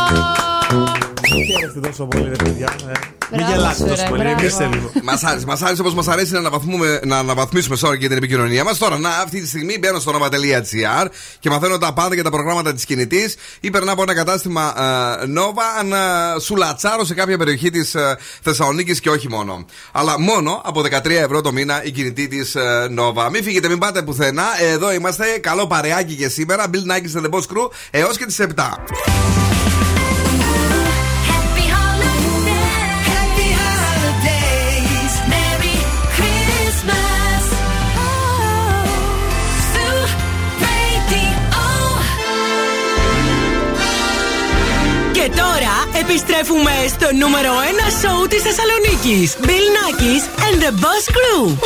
[1.34, 2.68] Χαίρεστε τόσο πολύ, ρε παιδιά.
[2.88, 2.92] Ε,
[3.30, 4.40] Μην Μπράβο γελάτε σου, τόσο ρε, πολύ, μπράβο.
[4.40, 4.90] εμείς λίγο.
[5.02, 8.64] Μας άρεσε, μας άρεσε όπως μας αρέσει να, αναβαθμούμε, να αναβαθμίσουμε sorry, και την επικοινωνία
[8.64, 8.78] μας.
[8.78, 11.06] Τώρα, να, αυτή τη στιγμή μπαίνω στο nova.gr
[11.38, 15.24] και μαθαίνω τα πάντα για τα προγράμματα της κινητής ή περνάω από ένα κατάστημα ε,
[15.36, 19.64] Nova αν ε, σου λατσάρω σε κάποια περιοχή της ε, Θεσσαλονίκης και όχι μόνο.
[19.92, 23.30] Αλλά μόνο από 13 ευρώ το μήνα η κινητή της ε, Nova.
[23.32, 24.44] Μην φύγετε, μην πάτε πουθενά.
[24.72, 25.24] Εδώ είμαστε.
[25.40, 26.64] Καλό παρεάκι και σήμερα.
[26.72, 29.57] Bill Nike and the Boss Crew έως και τις 7.
[46.02, 49.36] Επιστρέφουμε στο νούμερο 1 σοου της Θεσσαλονίκης.
[49.46, 51.56] Bill Nakis and the Boss Crew.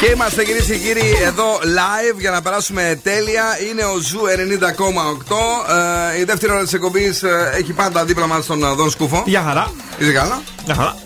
[0.00, 3.44] Και είμαστε κυρίες και κύριοι εδώ live για να περάσουμε τέλεια.
[3.70, 6.14] Είναι ο Zoo 90,8.
[6.14, 7.22] Ε, η δεύτερη ώρα της εκπομπής
[7.56, 9.22] έχει πάντα δίπλα μας τον ε, Δον Σκούφο.
[9.26, 9.72] Γεια χαρά.
[9.98, 10.96] Είσαι καλά; Γεια χαρά.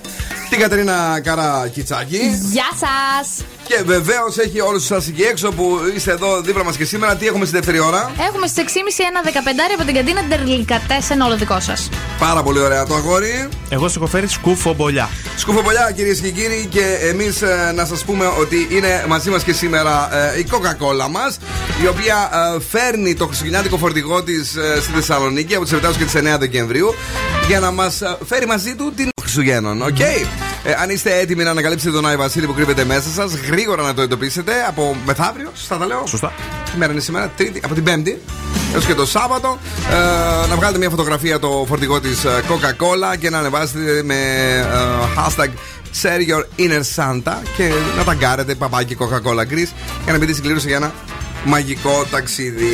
[0.50, 2.20] Την Κατερίνα Καρακιτσάκη.
[2.52, 3.44] Γεια σας!
[3.70, 7.16] Και βεβαίως έχει όλους εσάς εκεί έξω που είστε εδώ δίπλα μας και σήμερα.
[7.16, 8.70] Τι έχουμε στη δεύτερη ώρα; Έχουμε στις 6.30
[9.08, 11.88] ένα 15 από την καντίνα Τερλικατέσεν, όλο δικό σας.
[12.18, 13.48] Πάρα πολύ ωραία το αγόρι.
[13.68, 15.08] Εγώ σου έχω φέρει σκούφο μπολιά.
[15.36, 17.42] Σκουφοπολιά κυρίες και κύριοι και εμείς
[17.74, 21.38] να σας πούμε ότι είναι μαζί μας και σήμερα ε, η Coca-Cola μας
[21.82, 26.14] η οποία ε, φέρνει το χριστουγεννιάτικο φορτηγό της στη Θεσσαλονίκη από τις 7 και τις
[26.16, 26.94] 9 Δεκεμβρίου
[27.48, 29.82] για να μας φέρει μαζί του την Χριστουγέννων.
[29.82, 29.98] Οκ;
[30.64, 33.94] Ε, αν είστε έτοιμοι να ανακαλύψετε τον Άι Βασίλη που κρύβεται μέσα σας, γρήγορα να
[33.94, 36.06] το εντοπίσετε από μεθαύριο, σωστά τα λέω.
[36.06, 36.32] Σωστά.
[36.72, 38.20] Τι μέρα είναι σήμερα, Τρίτη, από την Πέμπτη
[38.74, 39.58] έως και το Σάββατο.
[39.90, 45.50] Ε, να βγάλετε μια φωτογραφία το φορτηγό της Coca-Cola και να ανεβάσετε με ε, hashtag
[46.02, 49.72] Share your inner Santa και να ταγκάρετε παπάκι Coca-Cola Greece
[50.04, 50.92] για να μπείτε στην κλήρωση για ένα
[51.44, 52.66] μαγικό ταξίδι.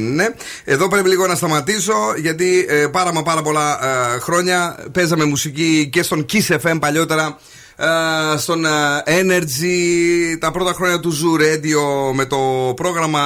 [0.00, 0.26] Ναι.
[0.64, 5.88] Εδώ πρέπει λίγο να σταματήσω γιατί ε, πάρα μα πάρα πολλά ε, χρόνια παίζαμε μουσική
[5.92, 7.38] και στον Kiss FM παλιότερα
[7.76, 8.70] ε, στον ε,
[9.06, 13.20] Energy τα πρώτα χρόνια του Zoo Radio με το πρόγραμμα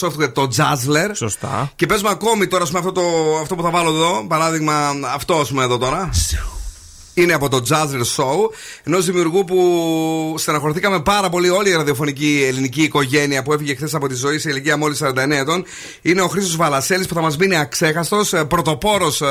[0.00, 1.10] software το Jazzler.
[1.12, 1.72] Σωστά.
[1.76, 3.02] Και παίζουμε ακόμη τώρα με αυτό, το,
[3.40, 4.24] αυτό που θα βάλω εδώ.
[4.28, 4.72] Παράδειγμα,
[5.14, 6.10] αυτό ας πούμε εδώ τώρα.
[7.18, 8.36] Είναι από το Jazzler Show,
[8.84, 14.08] ενός δημιουργού που στεναχωρηθήκαμε πάρα πολύ όλη η ραδιοφωνική ελληνική οικογένεια που έφυγε χθες από
[14.08, 15.64] τη ζωή σε ηλικία μόλις 49 ετών.
[16.02, 19.22] Είναι ο Χρήστος Βαλασέλης που θα μας μείνει αξέχαστος, πρωτοπόρος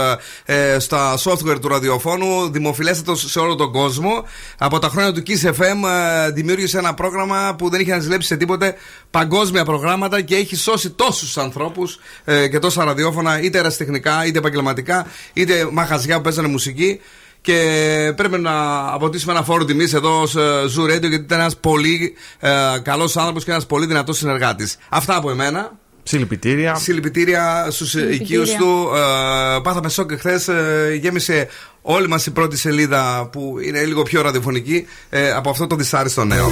[0.45, 4.23] ε, στα software του ραδιοφώνου, δημοφιλέστατο σε όλο τον κόσμο.
[4.57, 5.87] Από τα χρόνια του Kiss FM
[6.25, 8.75] ε, δημιούργησε ένα πρόγραμμα που δεν είχε να ζηλέψει σε τίποτε
[9.11, 15.07] παγκόσμια προγράμματα και έχει σώσει τόσους ανθρώπους ε, και τόσα ραδιόφωνα, είτε ερασιτεχνικά, είτε επαγγελματικά,
[15.33, 16.99] είτε μαχαζιά που παίζανε μουσική.
[17.41, 20.35] Και πρέπει να αποτίσουμε ένα φόρο τιμής εδώ ως
[20.77, 22.49] Zoo Radio γιατί ήταν ένας πολύ ε,
[22.81, 24.77] καλός άνθρωπος και ένας πολύ δυνατός συνεργάτης.
[24.89, 25.71] Αυτά από εμένα.
[26.03, 26.75] Συλληπιτήρια.
[26.75, 28.89] Συλληπιτήρια στους οικείους του.
[28.95, 30.41] Ε, πάθαμε σοκ χθε.
[30.47, 31.47] Ε, γέμισε
[31.81, 36.25] όλη μας η πρώτη σελίδα που είναι λίγο πιο ραδιοφωνική ε, από αυτό το δυσάρεστο
[36.25, 36.51] νέο.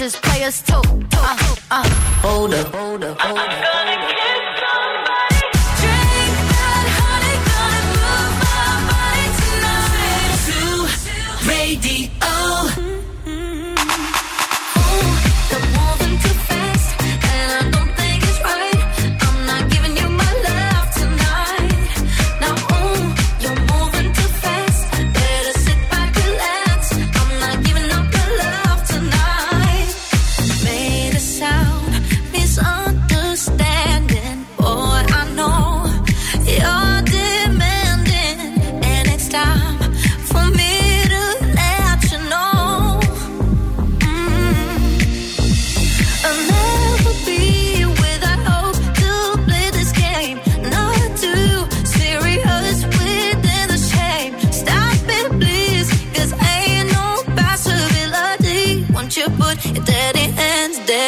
[0.00, 0.82] is players too.
[1.12, 1.88] Uh, uh.
[2.22, 4.09] Hold up, hold up, hold up.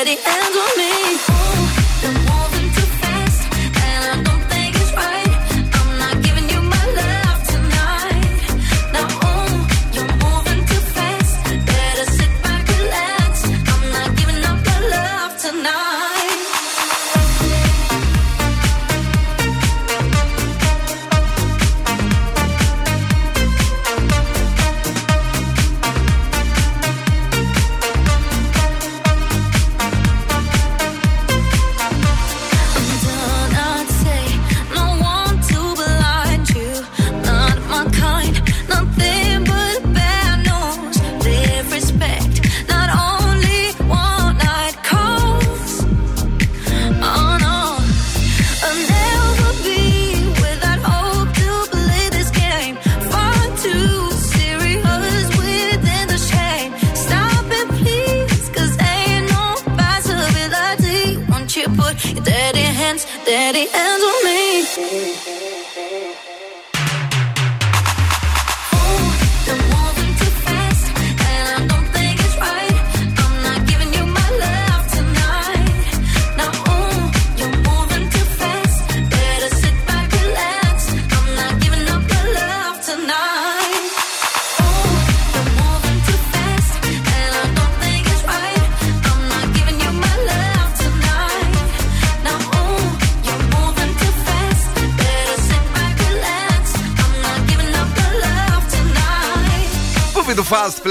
[0.04, 0.51] steady and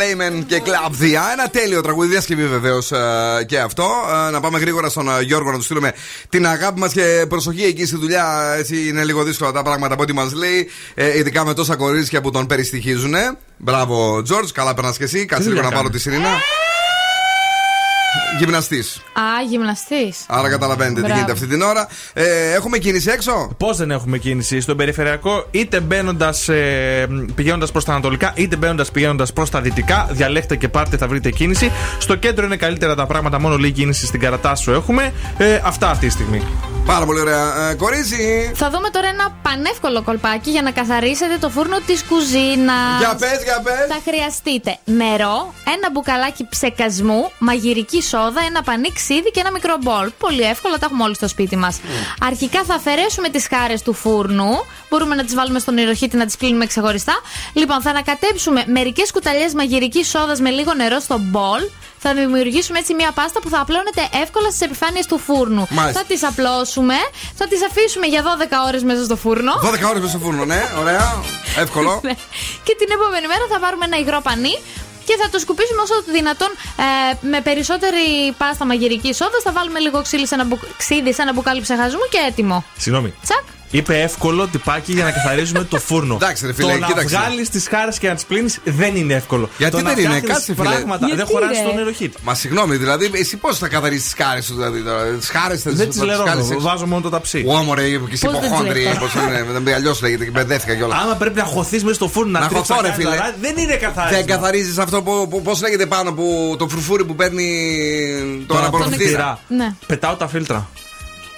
[0.01, 1.21] του Fast Playman και Club Dia.
[1.31, 2.91] Ένα τέλειο τραγούδι, διασκευή βεβαίως
[3.45, 3.89] και αυτό.
[4.27, 5.93] Ε, να πάμε γρήγορα στον ε, Γιώργο να του στείλουμε
[6.29, 8.55] την αγάπη μας και προσοχή εκεί στη δουλειά.
[8.57, 10.69] Έτσι είναι λίγο δύσκολα τα πράγματα από ό,τι μας λέει.
[10.93, 13.13] Ε, ειδικά με τόσα κορίτσια που τον περιστοιχίζουν.
[13.57, 15.25] Μπράβο, Τζορτζ, καλά περνάς και εσύ.
[15.25, 16.29] Κάτσε λίγο να δουλειά πάρω τη κάνει; Σιρήνα.
[18.39, 18.95] Γυμναστής.
[19.13, 20.17] Α, γυμναστής.
[20.27, 21.15] Άρα καταλαβαίνετε τι Μπράβο.
[21.15, 21.87] γίνεται αυτή την ώρα.
[22.13, 27.85] Ε, έχουμε κίνηση έξω; Πώς δεν έχουμε κίνηση; Στον περιφερειακό, είτε μπαίνοντας ε, πηγαίνοντας προς
[27.85, 30.07] τα ανατολικά, είτε μπαίνοντας πηγαίνοντας προς τα δυτικά.
[30.11, 31.71] Διαλέξτε και πάρτε, θα βρείτε κίνηση.
[31.99, 35.13] Στο κέντρο είναι καλύτερα τα πράγματα, μόνο λίγη κίνηση στην Καρατάσου έχουμε.
[35.37, 36.41] Ε, αυτά αυτή τη στιγμή.
[36.85, 37.69] Πάρα πολύ ωραία.
[37.69, 38.51] Ε, κορίτσι.
[38.55, 42.99] Θα δούμε τώρα ένα πανεύκολο κολπάκι για να καθαρίσετε το φούρνο της κουζίνας.
[42.99, 43.85] Για πες, για πες.
[43.89, 50.11] Θα χρειαστείτε νερό, ένα μπουκαλάκι ψεκασμού, μαγειρική σόδα, ένα πανί ξύδι και ένα μικρό μπολ.
[50.17, 51.79] Πολύ εύκολα, τα έχουμε όλοι στο σπίτι μας.
[52.21, 54.51] Αρχικά θα αφαιρέσουμε τις χάρες του φούρνου.
[54.91, 57.15] Μπορούμε να τις βάλουμε στον ηρωχήτη να τις κλείνουμε ξεχωριστά.
[57.53, 61.61] Λοιπόν, θα ανακατέψουμε μερικές κουταλιές μαγειρικής σόδας με λίγο νερό στο μπολ.
[61.97, 65.67] Θα δημιουργήσουμε έτσι μια πάστα που θα απλώνεται εύκολα στις επιφάνειες του φούρνου.
[65.69, 65.99] Μάλιστα.
[65.99, 66.95] Θα τις απλώσουμε,
[67.39, 69.51] θα τις αφήσουμε για 12 ώρες μέσα στο φούρνο.
[69.53, 71.23] 12 ώρες μέσα στο φούρνο, ναι, ωραία.
[71.57, 71.91] Εύκολο.
[72.07, 72.13] Ναι.
[72.63, 74.53] και την επόμενη μέρα θα πάρουμε ένα υγρό πανί
[75.07, 78.03] και θα το σκουπίσουμε όσο το δυνατόν ε, με περισσότερη
[78.37, 79.41] πάστα μαγειρικής σόδας.
[79.43, 80.59] Θα βάλουμε λίγο ξύδι σε ένα, μπου...
[80.77, 82.63] ξύδι σε ένα μπουκάλι ψεχασμού και έτοιμο.
[82.77, 83.13] Συγγνώμη.
[83.23, 83.45] Τσακ.
[83.71, 86.13] Είπε εύκολο τυπάκι για να καθαρίζουμε το φούρνο.
[86.21, 87.17] Εντάξει, ρε φίλε, το να κοίταξε.
[87.17, 89.49] βγάλεις τις χάρες και να τις πλύνεις δεν είναι εύκολο.
[89.57, 90.63] Γιατί το να δεν είναι, φτιάχνεις κάτσε, φίλε.
[90.69, 92.17] πράγματα δεν Γιατί, χωράει ρε; στον νεροχύτη.
[92.23, 94.81] Μα συγγνώμη, δηλαδή, εσύ πώς θα καθαρίσει τις χάρες σου, δηλαδή.
[95.17, 97.43] Τις χάρες θες Δεν τις λερώνω, βάζω μόνο το ταψί.
[97.47, 99.73] Όμορε, και εσύ Πώς δεν υποχόντρι, τις πώς είναι.
[99.73, 101.01] Αλλιώς λέγεται και μπερδεύτηκα κιόλας.
[101.03, 103.09] Άμα πρέπει να χωθείς μέσα στο φούρνο να, Να τρίψεις χωθώ, τα ρε, φίλε.
[103.09, 104.17] κάθαρα, δεν είναι καθάρισμα.
[104.17, 107.45] Δεν καθαρίζεις αυτό που, που πώς λέγεται πάνω που το φρουφούρι που παίρνει
[108.47, 109.21] το Το αναπορροφητήρα.
[109.23, 109.65] αναπορροφητήρα.
[109.65, 109.75] Ναι.
[109.87, 110.69] Πετάω τα φίλτρα.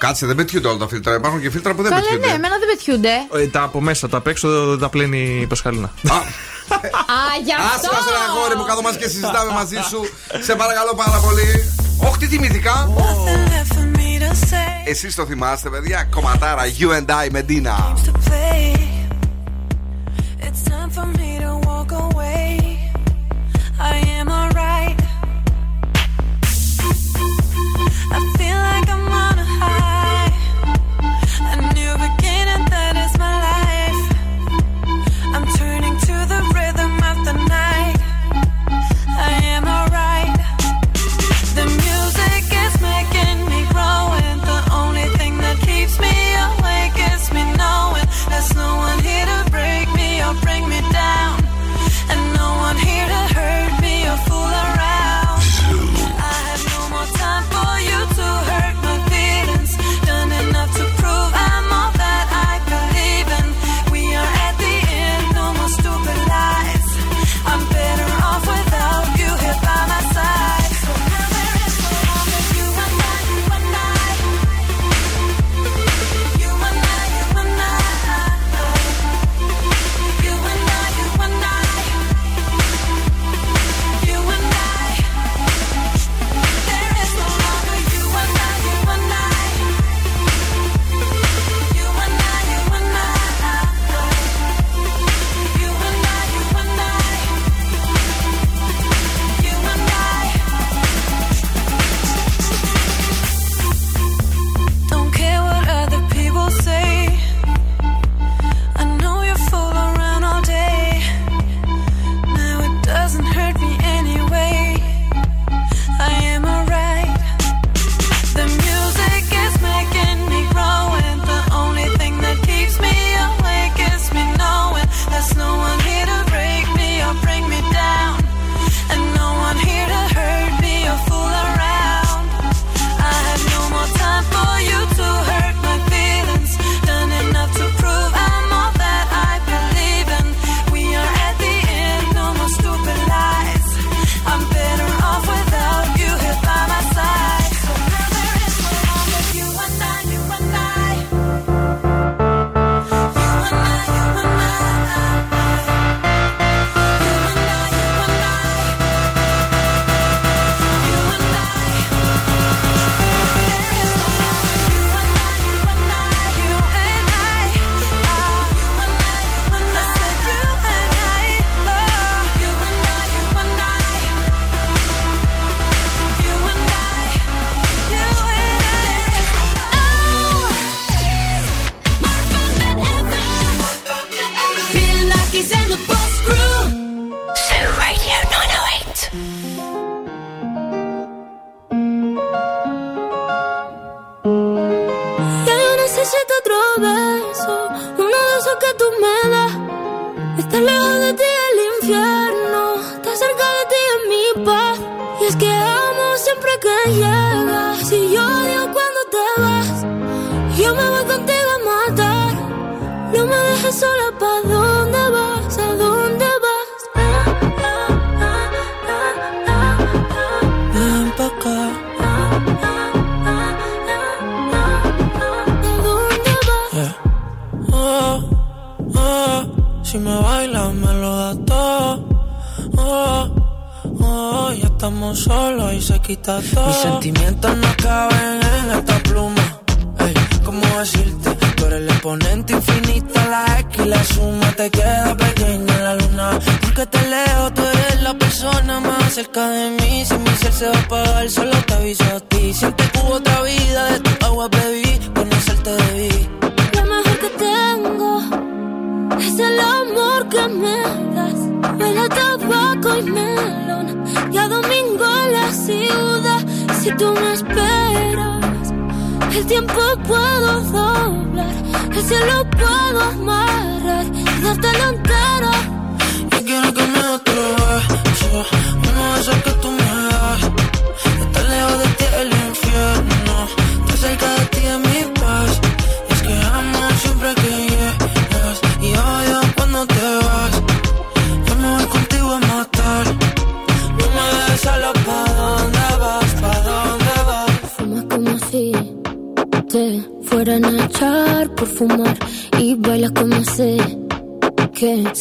[0.06, 1.16] Κάτσε, δεν πετιούνται όλα τα φίλτρα.
[1.16, 2.36] Υπάρχουν και φίλτρα που δεν Καλά, ναι, πετιούνται.
[2.36, 3.44] εμένα δεν πετιούνται.
[3.44, 5.90] Ε, τα από μέσα, τα απ' έξω δεν τα πλένει η Πασχαλίνα.
[6.10, 7.90] Α, Α, γι' Άσε αυτό.
[7.96, 10.00] μας ρε αγόρι μου, καθόμαστε και συζητάμε μαζί σου.
[10.48, 11.50] Σε παρακαλώ πάρα πολύ.
[12.08, 12.90] Όχι, τι θυμήθηκα.
[12.98, 14.72] Nothing left for me to say.
[14.86, 16.08] Εσείς το θυμάστε, παιδιά.
[16.16, 17.76] Κομματάρα, you and I, Medina.
[18.06, 18.66] to play.
[20.48, 21.30] It's time for me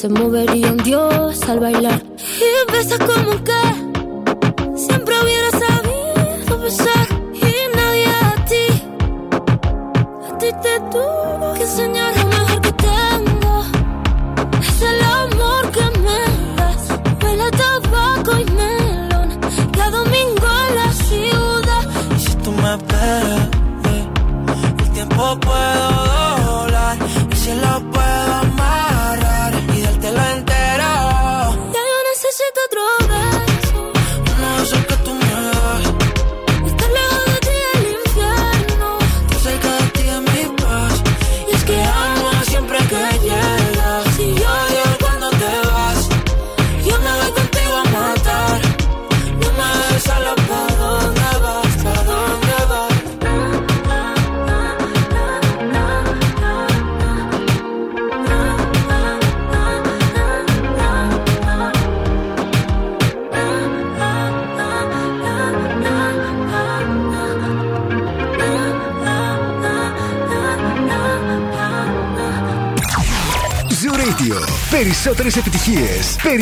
[0.03, 2.03] se movería un dios al bailar.
[2.19, 3.45] Y besas como un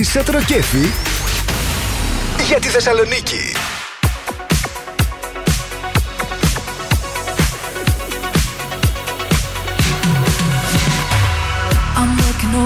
[0.01, 0.91] Λαρίσα Τροκέφη
[2.49, 3.53] για τη Θεσσαλονίκη.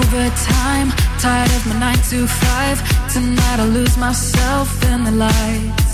[0.01, 0.89] overtime.
[1.23, 2.77] Tired of my nine to five.
[3.13, 5.93] Tonight I lose myself in the lights.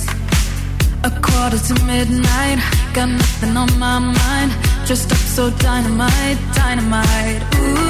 [1.09, 2.57] A quarter to midnight.
[2.97, 4.51] Got nothing on my mind.
[4.89, 7.43] Just up so dynamite, dynamite.
[7.55, 7.80] Ooh.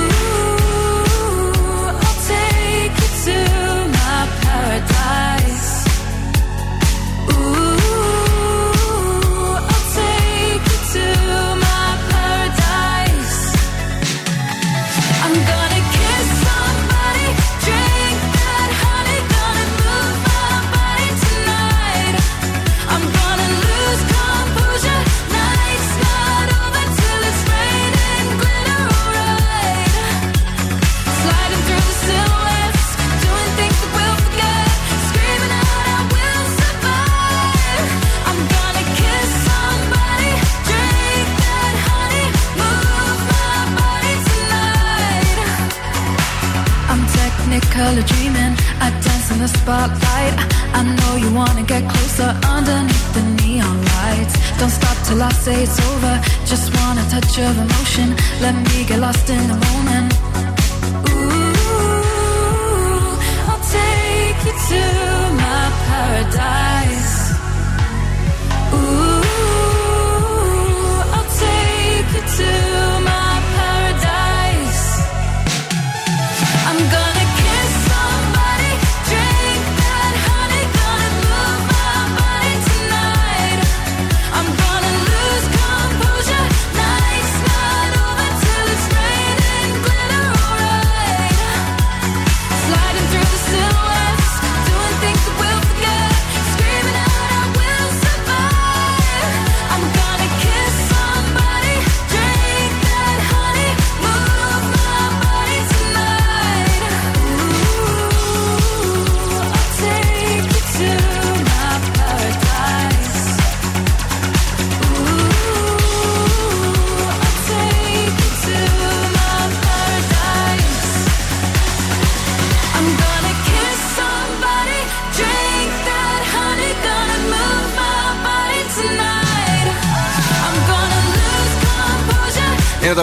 [55.62, 56.20] it's over.
[56.46, 58.16] Just want a touch of emotion.
[58.42, 60.11] Let me get lost in the moment.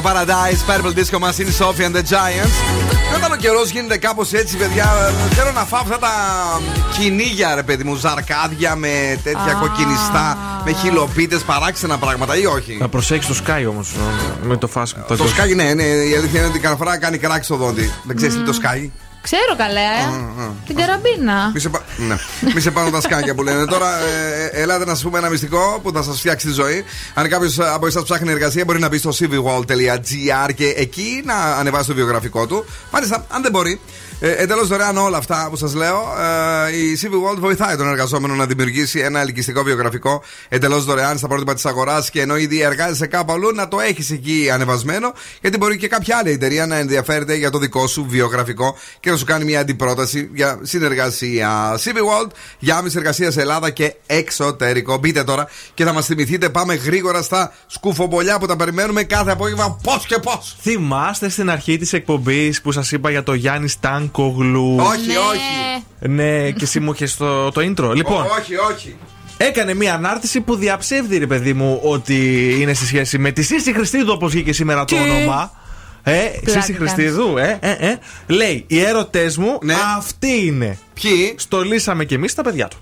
[0.03, 2.57] Το Paradise, Purple Disco Machine, Sophie and the Giants.
[3.11, 4.85] Και όταν ο καιρό γίνεται κάπως έτσι, παιδιά,
[5.31, 6.11] θέλω να φάω αυτά τα
[6.99, 12.89] κυνήγια, ρε παιδί μου, ζαρκάδια με τέτοια κοκκινιστά, με χιλοπίτες, παράξενα πράγματα ή όχι; Να
[12.89, 13.95] προσέξεις το Sky όμως
[14.43, 14.97] με το φάσο.
[15.07, 17.93] Το σκάκι, ναι, ναι, η αλήθεια είναι ότι κάθε φορά κάνει κράκι στο δόντι.
[18.03, 18.93] Δεν ξέρεις τι είναι το σκάκι.
[19.23, 20.51] Ξέρω καλέ, ε.
[20.67, 21.51] Την καραμπίνα.
[21.55, 21.83] Μη σε, πα...
[21.97, 22.17] ναι.
[22.55, 23.65] Μη σε πάνω τα σκάκια που λένε.
[23.65, 26.85] Τώρα, ε, ε, ελάτε να σας πούμε ένα μυστικό που θα σας φτιάξει τη ζωή.
[27.15, 31.89] Αν κάποιος από εσάς ψάχνει εργασία, μπορεί να μπει στο cvwall.gr και εκεί να ανεβάσει
[31.89, 32.65] το βιογραφικό του.
[32.91, 33.81] Μάλιστα, αν δεν μπορεί,
[34.21, 36.03] ε, Εντελώς δωρεάν όλα αυτά που σας λέω.
[36.69, 41.29] Ε, η CV World βοηθάει τον εργαζόμενο να δημιουργήσει ένα ελκυστικό βιογραφικό εντελώς δωρεάν στα
[41.29, 45.57] πρότυπα της αγοράς και ενώ ήδη εργάζεσαι κάπου αλλού να το έχεις εκεί ανεβασμένο, γιατί
[45.57, 49.25] μπορεί και κάποια άλλη εταιρεία να ενδιαφέρεται για το δικό σου βιογραφικό και να σου
[49.25, 51.79] κάνει μια αντιπρόταση για συνεργασία.
[51.85, 54.99] CV World για άμεση εργασία σε Ελλάδα και εξωτερικό.
[54.99, 56.49] Μπείτε τώρα και θα μας θυμηθείτε.
[56.49, 59.79] Πάμε γρήγορα στα σκουφομπολιά που τα περιμένουμε κάθε απόγευμα.
[59.83, 60.57] Πώς και πώς.
[60.61, 64.77] Θυμάστε στην αρχή της εκπομπής που σας είπα για το Γιάννης Στάνκογλου.
[64.79, 65.85] Όχι, όχι.
[65.99, 67.93] Ναι, και εσύ μου είχες το, το intro.
[67.95, 68.97] Λοιπόν, Όχι, όχι.
[69.37, 73.73] έκανε μια ανάρτηση που διαψεύδει, ρε παιδί μου, ότι είναι σε σχέση με τη Σύση
[73.73, 75.53] Χριστίδου, όπως βγήκε σήμερα το Τι; όνομα.
[76.09, 77.99] Ε, Πλάκα Σύση Χριστίδου, ε, ε, ε.
[78.27, 79.59] Λέει, οι έρωτές μου
[79.97, 80.79] αυτοί είναι.
[81.01, 82.77] Ποιοι; Στολίσαμε κι εμείς τα παιδιά του.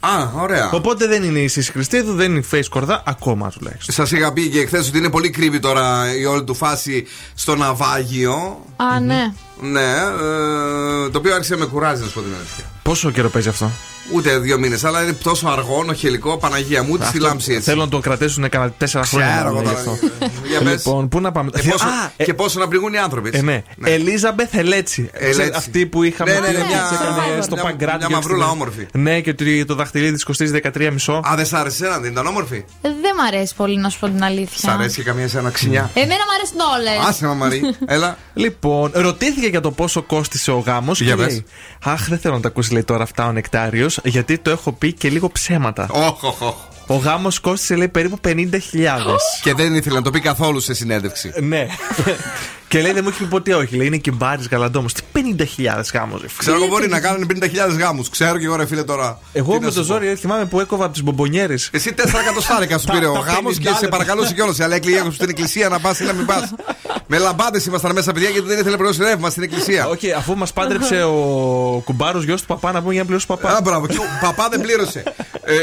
[0.00, 0.70] Α, ωραία.
[0.72, 3.94] Οπότε δεν είναι η Σύση Χριστίδου, δεν είναι η Face Κορδά, ακόμα τουλάχιστον.
[3.94, 7.56] Σας είχα πει και χθες ότι είναι πολύ κρύβη τώρα η όλη του φάση στο
[7.56, 8.64] ναυάγιο.
[8.76, 9.32] Α, ναι.
[9.60, 12.64] Ναι, ε, το οποίο άρχισε να με κουράζει να σου πω την αλήθεια.
[12.82, 13.70] Πόσο καιρό παίζει αυτό;
[14.12, 17.62] Ούτε δύο μήνες, αλλά είναι τόσο αργό, νοχελικό, Παναγία μου, τη Αυτό λάμψη έτσι.
[17.70, 19.40] Θέλω να το κρατήσουν κανένα τέσσερα Ξέρω χρόνια.
[19.46, 19.80] εγώ μάλλον, τώρα.
[19.82, 20.46] γι' αυτό.
[20.48, 20.72] Για πες.
[20.72, 23.28] Λοιπόν, πού να πάμε; Και πόσο, Α, ε, και πόσο να πληγούν οι άνθρωποι.
[23.28, 23.44] Ε, έτσι.
[23.44, 23.62] ναι.
[23.84, 25.10] Ελίζαμπεθ Ελέτσι.
[25.12, 25.30] Ελέτσι.
[25.38, 27.96] Ξέρετε, Αυτή που είχαμε Ναι, ναι, ναι, πει, μια- της έκανε στο μια- Παγκράτη.
[27.98, 28.86] μια για μαυρούλα την- όμορφη.
[28.92, 31.12] Ναι, και ότι το δαχτυλίδι της κοστίζει 13 μισό.
[31.12, 32.64] Α, δεν σ' άρεσε ένα, δεν ήταν όμορφη; Ε,
[33.02, 34.70] Δεν μ' αρέσει πολύ να σου πω την αλήθεια.
[34.70, 35.90] Σ' αρέσει και καμία σε ένα ξυνιά.
[35.94, 37.08] Εμένα μ' αρέσουν όλες.
[37.08, 37.60] Άσε μα Μαρή,
[37.96, 38.16] έλα.
[38.34, 41.26] Λοιπόν, ρωτήθηκε για το πόσο κόστησε ο γάμος και Για πες.
[41.26, 41.44] λέει:
[41.84, 44.92] Αχ, δεν θέλω να τα ακούσει λέει τώρα αυτά ο Νεκτάριος, γιατί το έχω πει
[44.92, 45.86] και λίγο ψέματα.
[45.90, 46.54] Όχ, όχ, όχ.
[46.86, 48.36] Ο γάμος κόστησε λέει περίπου 50.000.
[49.42, 51.32] Και δεν ήθελε να το πει καθόλου σε συνέντευξη.
[51.40, 51.66] ναι.
[52.68, 53.76] και λέει: Δεν μου έχει πει ποτέ όχι.
[53.76, 54.92] Λέει: Είναι και μπάρι γαλαντόμος.
[54.92, 56.22] Τι 50.000 γάμος.
[56.38, 58.08] Ξέρω εγώ μπορεί να κάνουν 50.000 γάμους.
[58.10, 59.18] Ξέρω και εγώ ρε φίλε τώρα.
[59.32, 59.92] Εγώ Τι με να το σου πω.
[59.94, 61.68] ζόρι ε, θυμάμαι που έκοβα από τις μπομπονιέρες.
[61.72, 64.60] Εσύ 4 εκατοστάρικα σου Τα- πήρε ο τα γάμος και 50 σε παρακαλούσε κιόλας.
[64.60, 66.52] Αλλά έκλειγε στην εκκλησία να πας ή να μην πας.
[67.06, 69.86] Με λαμπάδε ήμασταν μέσα, παιδιά, γιατί δεν ήθελε να πληρώσει ρεύμα στην εκκλησία.
[69.88, 71.12] Όχι, αφού μας πάντρεψε ο
[71.84, 73.50] κουμπάρος γιος του παπά να πούμε για να πληρώσει παπά.
[73.50, 73.86] Α, μπράβο.
[73.86, 75.02] Και ο παπά δεν πλήρωσε.
[75.44, 75.54] Ε,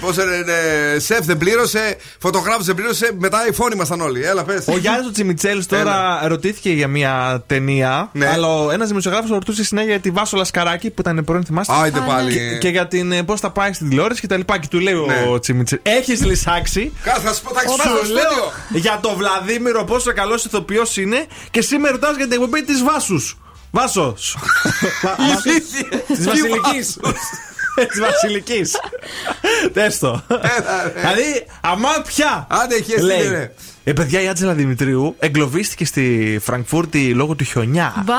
[0.00, 0.54] Πώς λένε,
[0.98, 4.22] σεφ δεν πλήρωσε, φωτογράφος δεν πλήρωσε, μετά οι φόνοι ήμασταν όλοι.
[4.24, 4.64] Έλα, πες.
[4.68, 8.08] Ο Γιάννη ο Τσιμιτσέλης τώρα ρωτήθηκε για μια ταινία.
[8.12, 8.26] Ναι.
[8.26, 12.32] Αλλά ένας δημοσιογράφος ρωτούσε συνέχεια για τη Βάσο Λασκαράκη που ήταν πρώην, θυμάστε; Άιντε πάλι.
[12.32, 14.58] Και, και για την πώς θα πάει στην τηλεόραση και τα λοιπά.
[14.58, 15.26] Και του λέει Ναι.
[15.30, 15.80] ο Τσιμιτσέλη.
[15.84, 16.92] Έχεις λησάξει.
[17.02, 18.80] Κάτσε, θα σου πω, θα έχεις Σου πάει στο λέω στούντιο.
[18.80, 23.38] για το Βλαδίμηρο πόσο καλός ηθοποιός είναι και σήμερα ρωτάς για την εκπομπή της Βάσους.
[23.70, 24.36] Βάσος.
[26.06, 26.98] Της Βασιλικής.
[27.88, 28.76] Της Βασιλικής.
[29.72, 30.22] Τέστο.
[30.94, 32.46] Δηλαδή, αμά πια.
[32.50, 33.52] Άντε, έχει Λέει, έστειλε, ρε.
[33.84, 37.94] Ε, παιδιά, η Άτζελα Δημητρίου εγκλωβίστηκε στη Φραγκφούρτη λόγω του χιονιά.
[38.06, 38.14] Μπα.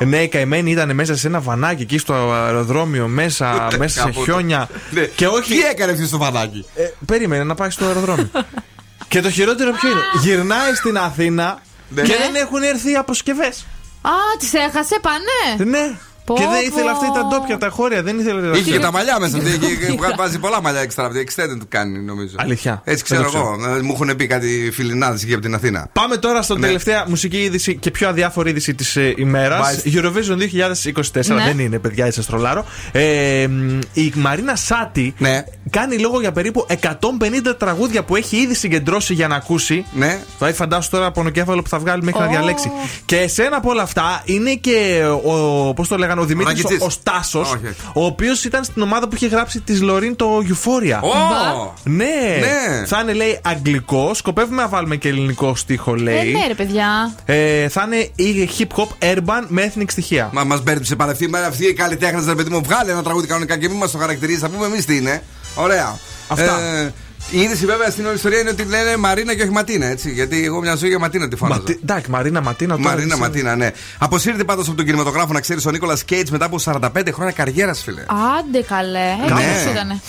[0.00, 4.06] Ε, Ναι, η καημένη ήταν μέσα σε ένα βανάκι εκεί στο αεροδρόμιο, μέσα, μέσα σε
[4.06, 4.22] Κάπου.
[4.22, 4.68] χιόνια.
[4.90, 5.00] Ναι.
[5.04, 5.52] Και όχι.
[5.54, 8.30] Τι έκανε αυτή στο βανάκι; Ε, περίμενε να πάει στο αεροδρόμιο.
[9.08, 11.58] και το χειρότερο ποιο είναι; Γυρνάει στην Αθήνα
[11.88, 12.02] Ναι.
[12.02, 13.66] και δεν έχουν έρθει οι αποσκευές.
[14.02, 15.70] Α, τις έχασε, πάνε.
[15.70, 15.96] Ναι.
[16.24, 16.66] Πω, και δεν πω.
[16.66, 18.02] ήθελε αυτή τα ντόπια, τα χώρια.
[18.02, 18.58] Δεν ήθελε.
[18.58, 19.36] Είχε και τα μαλλιά μέσα.
[19.36, 21.04] αυτή, και- και Βάζει πολλά μαλλιά έξτρα.
[21.06, 22.34] αυτή, Extended κάνει νομίζω.
[22.38, 22.80] Αλήθεια.
[22.84, 23.76] Έτσι ξέρω Δεν το εγώ.
[23.76, 25.88] Ε, Μου έχουν πει κάτι φιλινάδες εκεί από την Αθήνα.
[25.92, 26.66] Πάμε τώρα στην Ναι.
[26.66, 29.60] τελευταία μουσική είδηση και πιο αδιάφορη είδηση της ε, ημέρας.
[29.60, 29.90] Μάλιστα.
[29.94, 31.34] Eurovision 2024.
[31.34, 31.44] Ναι.
[31.44, 32.64] Δεν είναι, παιδιά, έτσι αστρολάρω.
[32.92, 35.44] Ε, μ, η Μαρίνα Σάτι Ναι.
[35.70, 39.84] κάνει λόγο για περίπου 150 τραγούδια που έχει ήδη συγκεντρώσει για να ακούσει.
[39.92, 40.18] Ναι.
[40.38, 42.30] Δηλαδή, φαντάσου τώρα πονοκέφαλο που θα βγάλει μέχρι να Ω.
[42.30, 42.70] διαλέξει.
[43.04, 45.74] Και σε ένα από όλα αυτά είναι και ο.
[45.74, 46.80] Πώς το λέγανε, ο Δημήτρης Ραγκιτσής.
[46.82, 47.76] ο, ο Στάσος, Όχι, όχι.
[47.94, 51.00] ο οποίος ήταν στην ομάδα που είχε γράψει της Λωρίν το Euphoria.
[51.02, 51.72] Ω!
[51.84, 52.04] Ναι.
[52.40, 52.86] Ναι.
[52.86, 54.14] θα είναι λέει αγγλικό.
[54.14, 56.32] Σκοπεύουμε να βάλουμε και ελληνικό στίχο, Ε, λέει.
[56.32, 57.14] ναι, ρε παιδιά.
[57.24, 57.96] Ε, θα είναι
[58.30, 60.30] η hip hop urban με ethnic στοιχεία.
[60.32, 61.28] Μα μας μπέρδεψε παρευτή.
[61.28, 63.98] Μα αυτή η καλλιτέχνη, ρε παιδί μου, βγάλε ένα τραγούδι κανονικά και μην μας το
[63.98, 64.40] χαρακτηρίζεις.
[64.40, 65.22] Θα πούμε εμείς τι είναι.
[65.54, 65.98] Ωραία.
[66.28, 66.60] Αυτά.
[66.60, 66.92] Ε,
[67.30, 70.10] η είδηση βέβαια στην όλη ιστορία είναι ότι λένε Μαρίνα και όχι Ματίνα, έτσι.
[70.10, 71.60] Γιατί εγώ μια ζωή για Ματίνα τη φώναζα.
[71.60, 72.88] Ματι- Εντάξει, Μαρίνα Ματίνα τώρα.
[72.88, 73.70] Μαρίνα εσύ- Ματίνα, ναι.
[73.98, 77.82] Αποσύρεται πάντως από τον κινηματογράφο να ξέρεις ο Νίκολας Κέιτς μετά από 45 χρόνια καριέρας,
[77.82, 78.02] φίλε.
[78.38, 78.98] Άντε καλέ.
[78.98, 79.28] Ε, Ναι.
[79.28, 80.00] κάπως ήτανε.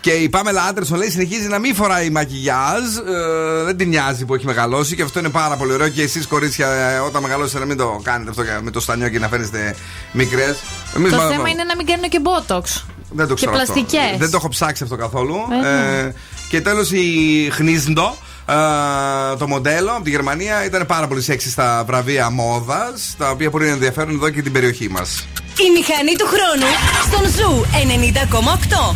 [0.00, 2.82] Και η Πάμελα Άντερσον λέει συνεχίζει να μην φοράει μακιγιάζ.
[2.96, 5.88] Ε, δεν την νοιάζει που έχει μεγαλώσει και αυτό είναι πάρα πολύ ωραίο.
[5.88, 9.18] Και εσείς, κορίτσια, ε, όταν μεγαλώσετε να μην το κάνετε αυτό με το στανιό και
[9.18, 9.74] να φαίνεστε
[10.12, 10.56] μικρές.
[10.92, 12.84] Το θέμα είναι να μην κάνουν και μπότοξ.
[13.16, 13.72] Δεν το και ξέρω αυτό.
[13.72, 14.18] πλαστικές.
[14.18, 15.34] Δεν το έχω ψάξει αυτό καθόλου.
[15.52, 15.98] Ε, ναι.
[15.98, 16.14] Ε,
[16.48, 18.16] και τέλος η Χνίσντο,
[18.46, 23.50] ε, το μοντέλο από τη Γερμανία ήταν πάρα πολύ σεξι στα βραβεία μόδας, τα οποία
[23.50, 25.26] μπορεί να ενδιαφέρουν εδώ και την περιοχή μας.
[25.38, 26.70] Η μηχανή του χρόνου
[27.06, 28.94] στον Zoo 90,8.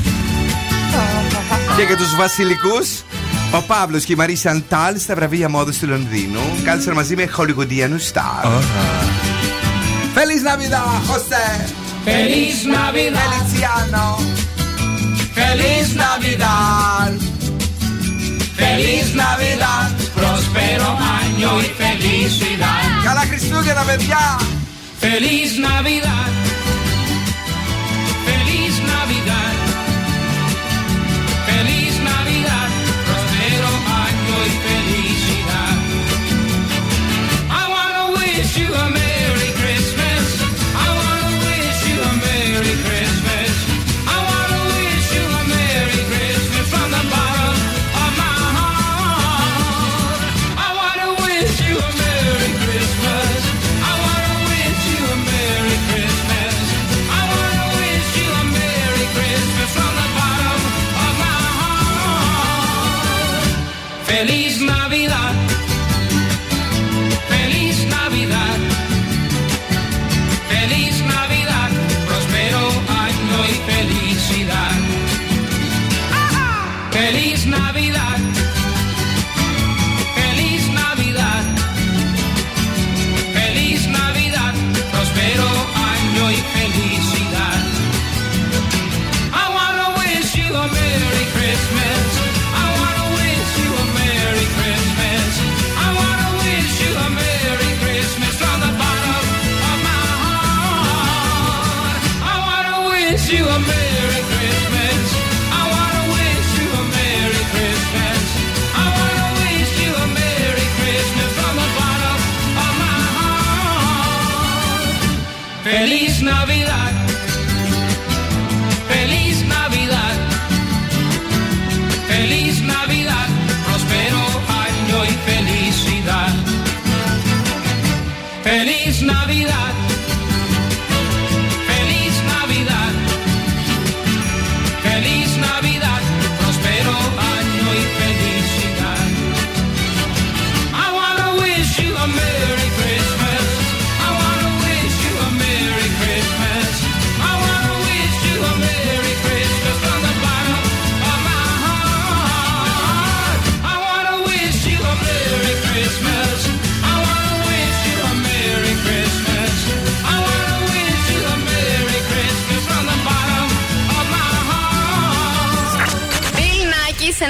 [1.76, 2.88] Και για τους βασιλικούς,
[3.52, 7.98] ο Παύλος και η Μαρί Σαντάλ στα βραβεία μόδας του Λονδίνου πόζαραν μαζί με χολιγουντιανούς
[7.98, 8.44] σταρ.
[10.14, 11.46] Feliz Navidad, José.
[12.04, 13.28] Feliz Navidad.
[13.58, 14.06] Feliciano.
[15.34, 15.88] Feliz
[18.58, 20.88] Feliz Navidad, próspero
[21.20, 22.82] año y felicidad.
[23.04, 24.24] Καλά Χριστούγεννα, παιδιά!
[25.00, 26.47] Feliz Navidad.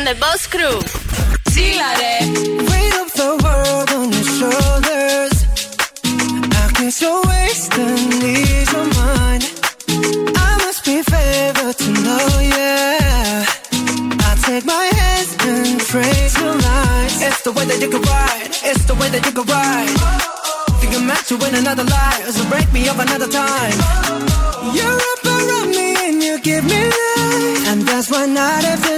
[0.08, 0.78] the Boss Crew.
[1.52, 1.90] Chila,
[2.70, 5.34] Weight of the world on your shoulders.
[6.60, 9.44] I guess your waist and leaves your mind.
[10.46, 13.44] I must be favored to know, yeah.
[14.28, 17.20] I take my hands and praise your lines.
[17.28, 18.52] It's the way that you can ride.
[18.70, 19.92] It's the way that you can ride.
[20.80, 22.30] Think I'm at you in another life.
[22.30, 23.76] So break me up another time.
[23.76, 24.72] Oh.
[24.76, 27.68] You're up around me and you give me life.
[27.70, 28.97] And that's why night after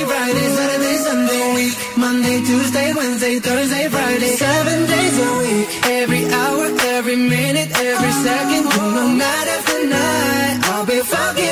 [2.45, 5.69] Tuesday, Wednesday, Thursday, Friday, seven days a week.
[5.85, 6.65] Every hour,
[6.97, 8.63] every minute, every second,
[8.95, 10.59] no night after night.
[10.71, 11.50] I'll be fucking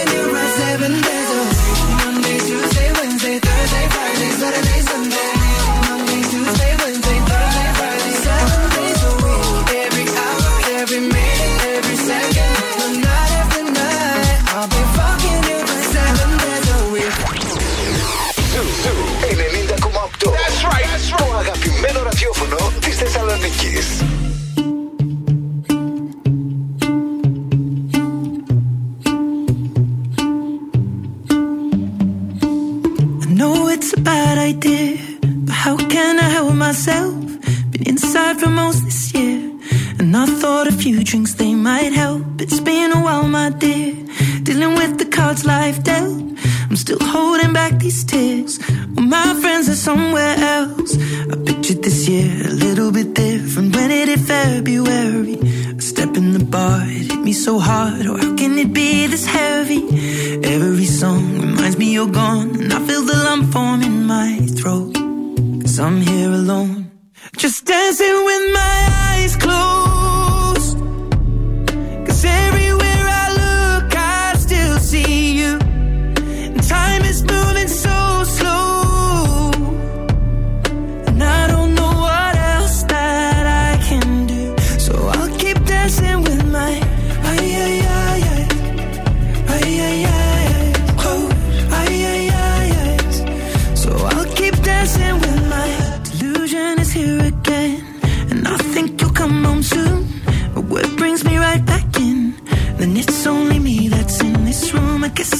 [65.80, 66.91] I'm here alone,
[67.38, 68.89] just dancing with my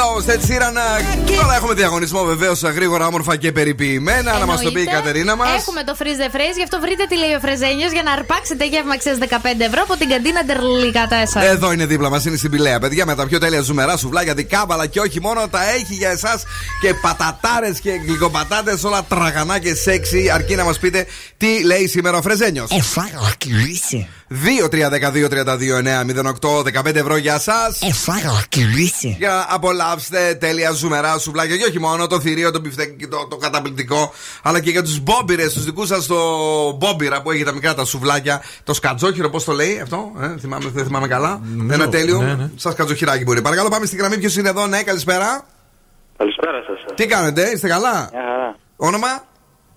[0.00, 0.08] ay.
[0.08, 0.76] Eyes closed, έτσι ήταν.
[1.70, 4.38] Τώρα έχουμε διαγωνισμό βεβαίως γρήγορα, όμορφα και περιποιημένα.
[4.38, 5.00] Να μας το πει η Εννοείται.
[5.00, 5.48] Κατερίνα μας.
[5.60, 8.66] Έχουμε το freeze the phrase, γι' αυτό βρείτε τι λέει ο Φρεζένιος για να αρπάξετε
[8.66, 9.24] γεύμα αξίας 15
[9.58, 11.42] ευρώ από την καντίνα Ντερλικά 4.
[11.42, 12.78] Εδώ είναι δίπλα μας, είναι στην Πηλαία.
[12.78, 16.42] Παιδιά με τα πιο τέλεια ζουμερά σουβλάκια, δικάβαλα και όχι μόνο τα έχει για εσάς
[16.80, 20.28] και πατατάρες και γλυκοπατάτες, όλα τραγανά και σεξy.
[20.34, 21.06] Αρκεί να μας πείτε
[21.36, 22.70] τι λέει σήμερα ο Φρεζένιος.
[22.70, 24.08] Εφάγαλα κυλήσει.
[24.30, 27.74] 2-3-12-32-9-08, 15 ευρώ για εσά.
[27.80, 29.16] Εφάγαλα κυλήσει.
[29.18, 33.36] Για να απολαύσετε τέλεια ζουμερά σουβλάκια και όχι μόνο το θηρίο, το μπιφτέκι, το, το
[33.36, 34.12] καταπληκτικό,
[34.42, 36.16] αλλά και για τους μπόμπιρε, τους δικούς σας το
[36.78, 40.70] μπόμπιρα που έχει τα μικρά τα σουβλάκια, το σκατζόχυρο, πώς το λέει αυτό, ε, θυμάμαι,
[40.74, 41.40] δεν θυμάμαι καλά.
[41.56, 42.20] Νομίζω, Ένα τέλειο.
[42.20, 42.50] ναι, ναι.
[42.56, 43.42] Σας σκατζοχυράκι μπορεί.
[43.42, 44.18] Παρακαλώ, πάμε στην γραμμή.
[44.18, 45.46] Ποιος είναι εδώ, ναι, καλησπέρα.
[46.16, 46.94] Καλησπέρα σας.
[46.94, 48.56] Τι κάνετε, είστε καλά; Μια χαρά.
[48.76, 49.08] Όνομα;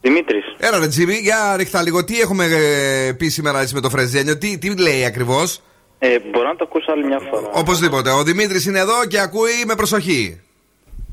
[0.02, 0.44] Δημήτρης.
[0.58, 2.04] Έλα, ρε Τζίμι, για ρίχτα λίγο.
[2.04, 5.62] Τι έχουμε ε, πει σήμερα έτσι με το Φρεζένιο, τι, τι λέει ακριβώς;
[6.00, 7.50] Ε, μπορώ να το ακούσω άλλη μια φορά.
[7.54, 8.10] Οπωσδήποτε.
[8.12, 10.42] Ο Δημήτρης είναι εδώ και ακούει με προσοχή.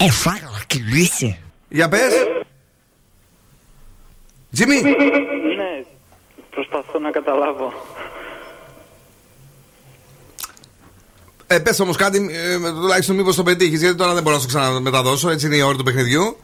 [0.03, 1.39] Εφάγαλα κυλήσει.
[1.69, 2.13] Για πες.
[4.53, 4.81] Τζίμι.
[4.81, 5.85] Ναι,
[6.51, 7.73] προσπαθώ να καταλάβω.
[11.47, 14.49] Ε, πες όμως κάτι, ε, τουλάχιστον μήπως το πετύχεις, γιατί τώρα δεν μπορώ να σου
[14.49, 15.31] ξαναμεταδώσω.
[15.31, 16.37] Έτσι είναι η ώρα του παιχνιδιού.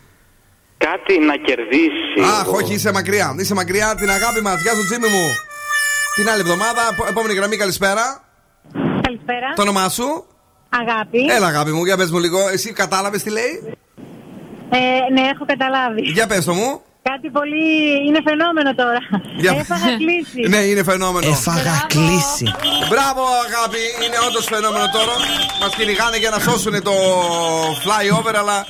[0.79, 2.21] Κάτι να κερδίσει.
[2.41, 3.35] Αχ, όχι, είσαι μακριά.
[3.39, 4.63] Είσαι μακριά, την αγάπη μας.
[4.63, 5.27] Γεια σου, Τζίμι μου.
[6.15, 8.25] Την άλλη εβδομάδα, επο- επόμενη γραμμή, καλησπέρα.
[9.03, 9.53] Καλησπέρα.
[9.55, 10.27] Το όνομά σου;
[10.69, 11.19] Αγάπη.
[11.37, 12.49] Έλα, αγάπη μου, για πες μου λίγο.
[12.49, 13.77] Εσύ κατάλαβες τι λέει;
[14.71, 14.79] Ε,
[15.13, 16.03] ναι, έχω καταλάβει.
[16.03, 16.81] Για πες το μου.
[17.13, 17.67] Κάτι πολύ.
[18.07, 18.99] είναι φαινόμενο τώρα.
[19.37, 20.41] Για- Έφαγα κλείσει.
[20.53, 21.29] Ναι, είναι φαινόμενο.
[21.31, 22.45] Έφαγα κλίση.
[22.91, 23.83] Μπράβο, αγάπη.
[24.07, 25.15] Είναι όντως φαινόμενο τώρα.
[25.61, 26.93] Μας κυνηγάνε για να σώσουν το
[27.85, 28.67] flyover, αλλά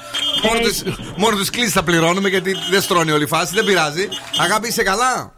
[0.47, 0.85] μόνο τις,
[1.17, 3.55] μόνο τις κλήσεις θα πληρώνουμε γιατί δεν στρώνει όλη η φάση.
[3.55, 4.09] Δεν πειράζει.
[4.39, 5.33] Αγάπη, είσαι καλά;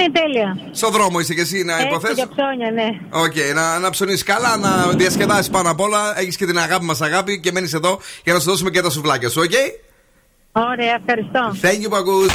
[0.00, 0.48] Ναι, ναι, τέλεια.
[0.80, 2.14] Στο δρόμο είσαι και εσύ να Έτσι, υποθέσω.
[2.14, 2.88] για ψώνια, ναι.
[3.24, 4.70] Οκ, να, να ψωνίσεις καλά, να
[5.00, 6.18] διασκεδάσεις πάνω απ' όλα.
[6.20, 7.92] Έχεις και την αγάπη μας, αγάπη, και μένεις εδώ
[8.24, 9.56] για να σου δώσουμε και τα σουβλάκια σου, οκ;
[10.70, 11.42] Ωραία, ευχαριστώ.
[11.64, 12.30] Thank you που ακούς.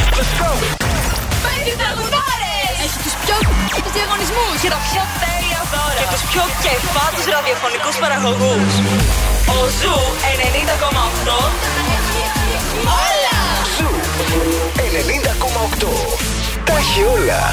[1.45, 2.75] Πέντε τραγουδάρες!
[2.85, 3.35] Έχει τους πιο
[3.83, 5.99] τους διαγωνισμούς και τα πιο τέλεια δώρα.
[6.01, 8.71] Και τους πιο κεφάτους ραδιοφωνικούς παραγωγούς.
[9.55, 9.97] Ο Zoo
[10.33, 11.37] 90,8
[13.05, 13.37] Όλα!
[13.77, 13.89] Ζου
[14.87, 16.34] 90,8.
[16.65, 17.43] Τα έχει όλα.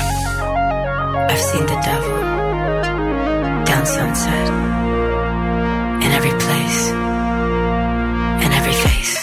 [1.31, 2.17] I've seen the devil
[3.69, 4.49] down sunset
[6.05, 6.81] in every place,
[8.45, 9.15] in every face.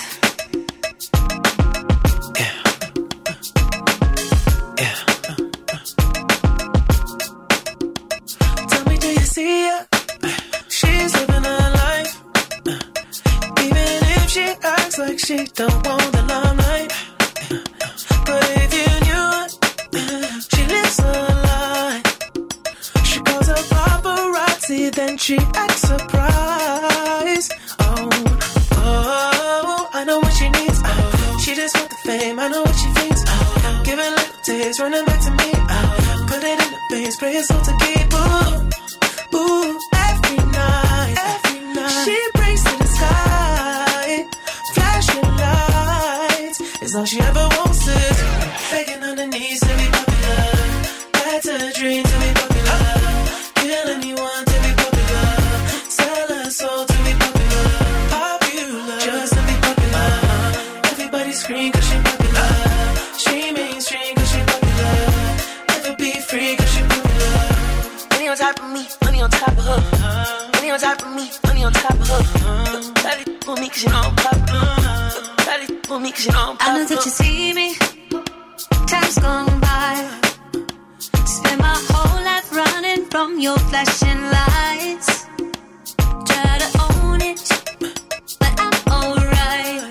[8.71, 9.81] Tell me, do you see her?
[10.77, 12.13] She's living her life.
[13.65, 14.45] Even if she
[14.75, 16.23] acts like she don't want the
[24.93, 27.51] then she acts surprised.
[27.79, 28.09] Oh,
[28.73, 30.79] oh, I know what she needs.
[30.83, 32.39] Oh, she just want the fame.
[32.39, 33.23] I know what she thinks.
[33.27, 35.51] Oh, giving little taste, running back to me.
[35.55, 38.13] Oh, put it in the base, pray it's all to keep.
[38.13, 39.79] Ooh, ooh,
[40.09, 42.03] every night, every night.
[42.05, 44.25] She brings to the sky,
[44.73, 46.59] flashing lights.
[46.81, 48.17] It's all she ever wants is
[48.71, 50.41] begging on her knees uh, to be popular.
[51.13, 52.03] That's a dream
[71.69, 72.93] on top of her.
[73.03, 74.75] Daddy with me cause you know I'm popular.
[75.45, 77.75] Daddy with me cause you know I'm I know that you see me.
[78.87, 79.93] Time's gone by.
[81.25, 85.25] Spend my whole life running from your flashing lights.
[86.29, 87.41] Try to own it,
[88.39, 89.83] but I'm alright.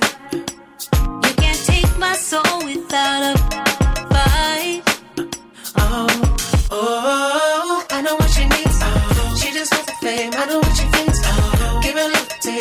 [1.24, 3.67] You can't take my soul without a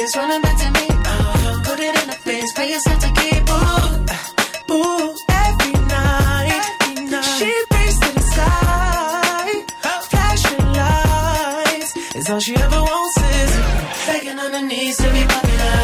[0.08, 0.88] taste, running back to me.
[0.90, 3.44] Oh, uh, put it in her face, pay yourself to keep.
[3.50, 6.64] Ooh, uh, ooh, every night.
[7.38, 9.66] She brings to the sky,
[10.10, 11.92] flashing lights.
[12.16, 13.52] It's all she ever wants is
[14.08, 15.78] begging on her knees to be popular.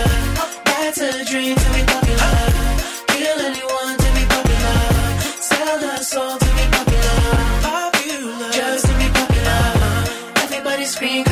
[0.65, 2.35] That's a dream to be popular.
[3.13, 4.79] Kill anyone to be popular.
[5.49, 7.19] Sell her soul to be popular.
[7.69, 9.63] Popular, just to be popular.
[10.43, 11.23] Everybody scream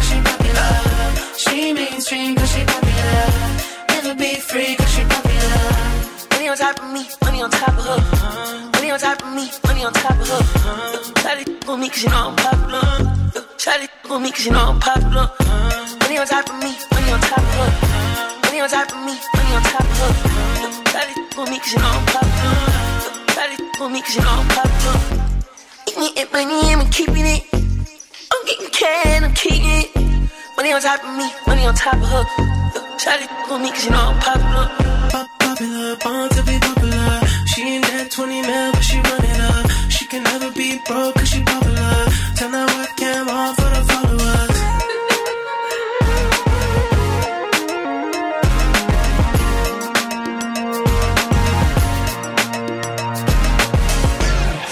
[12.01, 12.81] cause you know I'm popular.
[13.57, 15.29] Shawty with me cause you know I'm popular.
[16.01, 17.71] Money on top of me, money on top of her.
[18.43, 20.11] Money on top of me, money on top of her.
[20.89, 22.57] Shawty with me cause you know I'm popular.
[23.33, 24.97] Shawty with me cause you know I'm popular.
[25.87, 27.43] Eat me and money I'm keeping it.
[27.53, 30.21] I'm getting can, I'm keeping it.
[30.57, 32.23] Money on top of me, money on top of her.
[32.97, 34.67] Shawty with me cause you know I'm popular.
[35.11, 37.21] Pop- popular, born to be popular.
[37.45, 39.60] She ain't that 20 mil, but she run up.
[40.11, 41.95] Can never be broke cause she popular.
[42.35, 44.57] Turn that webcam on for the followers.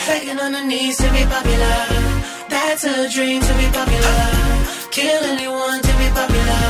[0.08, 1.80] Begging on her knees to be popular.
[2.50, 4.20] That's a dream to be popular.
[4.92, 6.64] Kill anyone to be popular.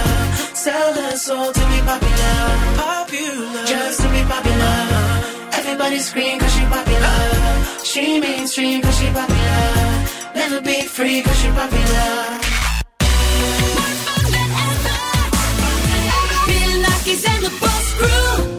[0.53, 2.37] Sell her soul to be popular.
[2.77, 4.77] Popular, just to be popular.
[5.57, 7.48] Everybody scream cause she popular.
[7.91, 10.05] She mainstream cause she popular.
[10.35, 12.39] Never be free cause she popular.
[16.45, 18.58] Bill Nackis and the Boss Crew.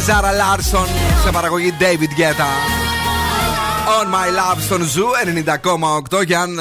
[0.00, 0.86] Zara Larsson
[1.24, 2.77] σε παραγωγή David Guetta.
[4.06, 5.06] My love, στον Zoo
[6.12, 6.24] 90,8.
[6.24, 6.60] Και αν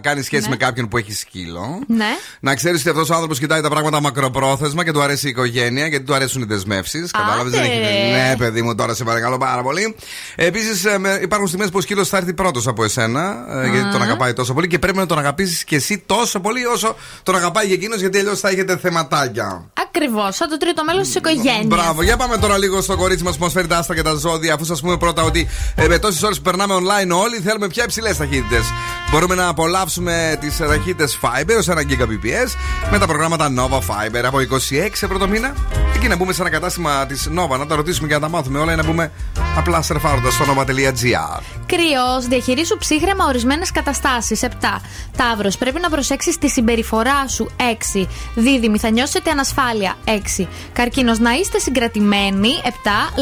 [0.00, 0.48] κάνεις σχέση ναι.
[0.48, 2.06] με κάποιον που έχει σκύλο, ναι.
[2.40, 5.86] να ξέρεις ότι αυτός ο άνθρωπος κοιτάει τα πράγματα μακροπρόθεσμα και του αρέσει η οικογένεια,
[5.86, 7.10] γιατί του αρέσουν οι δεσμεύσεις.
[7.10, 8.10] Κατάλαβες, δεν έχει.
[8.12, 9.96] Ναι, παιδί μου, τώρα σε παρακαλώ πάρα πολύ.
[10.36, 14.02] Επίσης, ε, υπάρχουν στιγμές που ο σκύλος θα έρθει πρώτος από εσένα, ε, γιατί τον
[14.02, 17.66] αγαπάει τόσο πολύ και πρέπει να τον αγαπήσεις και εσύ τόσο πολύ όσο τον αγαπάει
[17.66, 19.70] και εκείνος, γιατί αλλιώς θα έχετε θεματάκια.
[19.86, 21.64] Ακριβώς, σαν το τρίτο μέλος της οικογένειας.
[21.64, 24.14] Μπράβο, για πάμε τώρα λίγο στο κορίτσι μας που μας φέρει τα άστα και τα
[24.14, 27.66] ζώδια, αφού σας πούμε πρώτα ότι ε, με τόσες ώρες περνάμε Πάμε online όλοι, θέλουμε
[27.68, 28.72] πια υψηλές ταχύτητες.
[29.10, 32.50] Μπορούμε να απολαύσουμε τις ταχύτητες Fiber ως 1 Gbps
[32.90, 35.54] με τα προγράμματα Nova Fiber από 26 ευρώ το μήνα.
[35.94, 38.58] Εκεί να μπούμε σε ένα κατάστημα της Nova, να τα ρωτήσουμε και να τα μάθουμε
[38.58, 39.12] όλα ή να μπούμε
[39.56, 41.42] απλά σερφάροντας στο nova.gr.
[41.66, 44.42] Κρυός, διαχειρίσου ψύχρεμα ορισμένες καταστάσεις.
[44.42, 44.80] 7.
[45.16, 47.50] Ταύρος, πρέπει να προσέξεις τη συμπεριφορά σου.
[47.56, 48.08] 6.
[48.34, 49.94] Δίδυμη, θα νιώσετε ανασφάλεια.
[50.04, 50.48] 6.
[50.72, 52.50] Καρκίνος, να είστε συγκρατημένοι.
[52.64, 52.70] 7.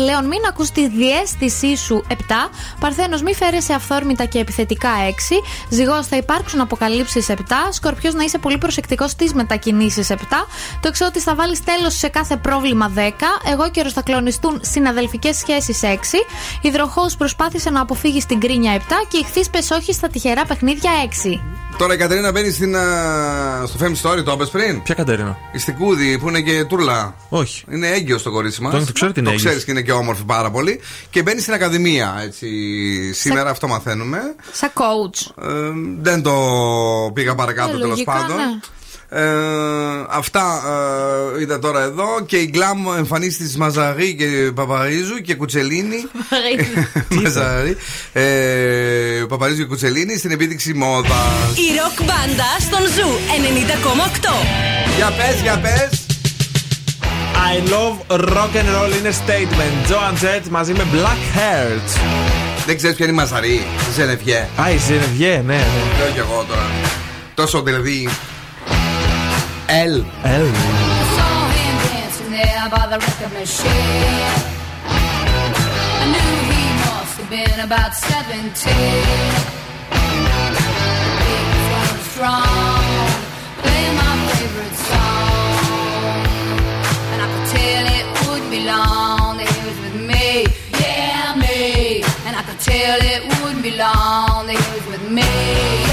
[0.04, 2.04] Λέων, μην ακούς τη διέστησή σου.
[2.08, 2.14] 7.
[2.80, 5.42] Παρθένος, μη φέρεσαι αυθόρμητα και επιθετικά 6.
[5.68, 7.32] Ζυγός θα υπάρξουν αποκαλύψεις 7.
[7.70, 10.14] Σκορπιός να είσαι πολύ προσεκτικός στις μετακινήσεις 7.
[10.80, 13.00] Το εξώτης θα βάλεις τέλος σε κάθε πρόβλημα 10.
[13.52, 16.24] Εγώ καιρο θα κλονιστούν συναδελφικές σχέσεις 6.
[16.60, 18.80] Υδροχός προσπάθησε να αποφύγεις την κρίνια 7.
[19.08, 20.90] Και ηχθεί πες όχι στα τυχερά παιχνίδια
[21.24, 21.40] 6.
[21.78, 22.82] Τώρα η Κατερίνα μπαίνει στην, α,
[23.66, 27.14] στο Fem Story, το είπες πριν; Ποια Κατερίνα; Η Στικούδη που είναι και τουρλά.
[27.28, 27.64] Όχι.
[27.70, 28.72] Είναι έγκυος το κορίτσι μας.
[28.72, 29.34] Το, το ξέρει και είναι,
[29.64, 30.80] και είναι και όμορφη πάρα πολύ.
[31.10, 32.48] Και μπαίνει στην Ακαδημία έτσι,
[33.16, 33.50] σήμερα Σα...
[33.50, 34.18] αυτό μαθαίνουμε.
[34.52, 35.44] Σαν coach.
[35.44, 35.50] Ε,
[36.00, 36.32] δεν το
[37.14, 38.36] πήγα παρακάτω ε, τέλος πάντων.
[38.36, 38.44] Ναι.
[39.08, 39.22] Ε,
[40.08, 40.62] αυτά
[41.36, 46.04] ε, ήταν τώρα εδώ και η Γκλάμ εμφανίστηκε τη Μαζαρή και Παπαρίζου και Κουτσελίνη.
[47.08, 47.76] Ε, Μαζαρή.
[48.12, 48.22] ε,
[49.28, 51.56] Παπαρίζου και Κουτσελίνη στην επίδειξη μόδας.
[51.56, 54.46] Η ροκ μπάντα στον Zoo 90,8.
[54.96, 56.06] Για πες, για πες.
[57.52, 59.90] I love rock and roll είναι statement.
[59.90, 61.88] Joan Jett μαζί με Blackhearts.
[62.66, 63.54] Δεν ξέρεις ποια είναι η Μαζαρή.
[63.54, 64.48] Η Ζενεβιέ.
[64.60, 65.54] Α, η Ζενεβιέ, ναι.
[65.54, 65.64] ναι.
[65.98, 66.66] Λέω κι εγώ τώρα.
[67.34, 68.08] Τόσο δηλαδή.
[69.66, 70.04] Ελ.
[70.22, 70.46] Ελ.
[83.62, 85.56] Play my favorite song
[87.12, 89.15] And I could tell it would be long
[92.76, 95.85] feel it would be long days with me.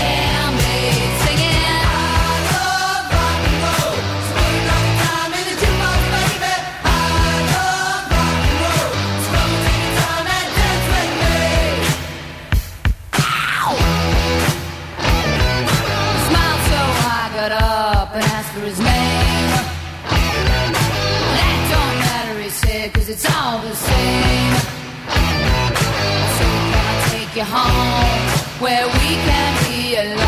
[28.64, 30.24] where we can be alone.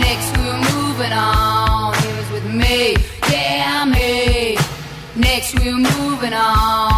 [0.00, 1.94] Next we're moving on.
[2.02, 2.96] He was with me,
[3.30, 4.56] yeah, me.
[5.14, 6.97] Next we're moving on.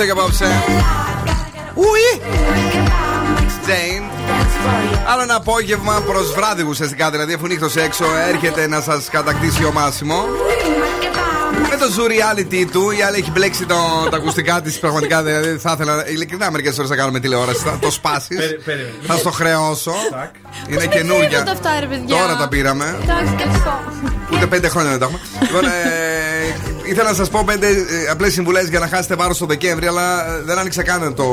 [0.00, 0.46] Τελευταίο για απόψε.
[1.74, 2.20] Ουι!
[3.62, 4.02] Τζέιν.
[5.06, 7.10] Άλλο ένα απόγευμα προς βράδυ ουσιαστικά.
[7.10, 10.24] Δηλαδή, αφού νύχτωσε έξω, έρχεται να σας κατακτήσει ο Μάσιμο.
[11.70, 13.74] Με το zoo reality του, η άλλη έχει μπλέξει το,
[14.10, 14.78] τα ακουστικά της.
[14.78, 16.08] Πραγματικά δηλαδή θα ήθελα.
[16.08, 17.62] Ειλικρινά, μερικές φορέ θα κάνουμε τηλεόραση.
[17.62, 18.38] Θα το σπάσεις.
[19.06, 19.94] Θα στο χρεώσω.
[20.68, 21.28] Είναι καινούργια.
[21.28, 22.98] Πήρατε αυτά, ρε παιδιά; Τώρα τα πήραμε.
[23.02, 23.80] Εντάξει, και αυτό.
[24.32, 25.20] Ούτε πέντε χρόνια δεν τα έχουμε.
[26.90, 27.68] Λοιπόν, ε, ήθελα να σας πω πέντε
[28.10, 31.24] απλές συμβουλές για να χάσετε βάρος το Δεκέμβρη, αλλά ε, δεν άνοιξα καν το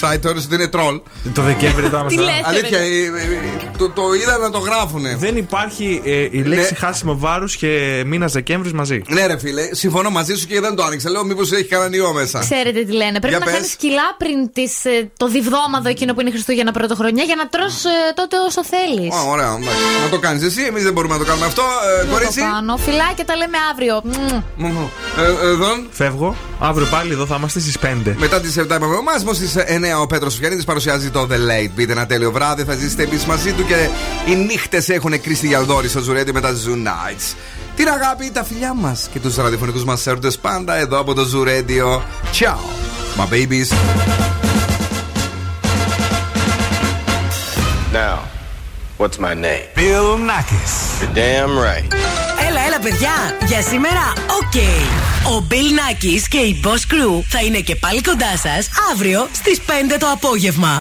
[0.00, 0.18] site.
[0.22, 1.00] Θεώρησα ότι είναι troll.
[1.34, 2.84] Το Δεκέμβρη το Τι λέτε, Αλήθεια, ρε.
[2.84, 3.40] ε, ε,
[3.78, 5.16] το, το είδα να το γράφουνε.
[5.18, 9.02] Δεν υπάρχει ε, η λέξη χάσιμο βάρου και μήνας Δεκέμβρης μαζί.
[9.08, 11.10] Ναι, ρε φίλε, συμφωνώ μαζί σου και δεν το άνοιξα.
[11.10, 12.38] Λέω, μήπως έχει κανέναν ιό μέσα.
[12.38, 13.10] Ξέρετε τι λένε.
[13.20, 13.54] Πρέπει Για να πες.
[13.54, 17.84] κάνεις κιλά πριν τις, ε, το διβδόμαδο εκείνο που είναι Χριστούγεννα πρωτοχρονιά για να τρως
[17.84, 19.14] ε, τότε όσο θέλεις.
[19.14, 19.84] Ω, ωραία, εντάξει.
[20.04, 21.62] Να το κάνεις εσύ, εμείς δεν μπορούμε να το κάνουμε αυτό.
[22.00, 22.40] Ε, Το κορίτσι.
[22.40, 22.76] κάνω.
[22.76, 24.02] Φιλάκια τα λέμε αύριο.
[24.58, 24.70] Μμμ.
[24.70, 24.86] Μμμ.
[25.18, 25.66] Ε, εδώ.
[25.90, 26.36] Φεύγω.
[26.58, 28.14] Αύριο πάλι εδώ θα είμαστε στις 5.
[28.18, 31.70] Μετά τις 7 είπαμε ο Μάσιμο, στις 9 ο Πέτρος Σουφιανίδη παρουσιάζει το The Late.
[31.74, 33.88] Μπείτε ένα τέλειο βράδυ, θα ζήσετε επίση μαζί του και
[34.26, 37.36] οι νύχτες έχουν κρίσει για Αλδόρη στο Ζουρέντι με τα Zoo Nights.
[37.76, 42.02] Την αγάπη, τα φιλιά μας και τους ραδιοφωνικούς μας έρωτε πάντα εδώ από το Ζουρέντιο.
[42.32, 42.58] Ciao,
[43.16, 43.72] my babies.
[47.92, 48.18] Now,
[48.98, 49.66] what's my name?
[49.74, 50.74] Bill Nakis.
[51.00, 51.88] You're damn right.
[52.78, 53.46] Έλα, έλα, παιδιά.
[53.46, 54.54] Για σήμερα, οκ.
[55.32, 59.60] Ο Bill Nakis και η Boss Crew θα είναι και πάλι κοντά σας αύριο στις
[59.66, 60.76] 5 το απόγευμα.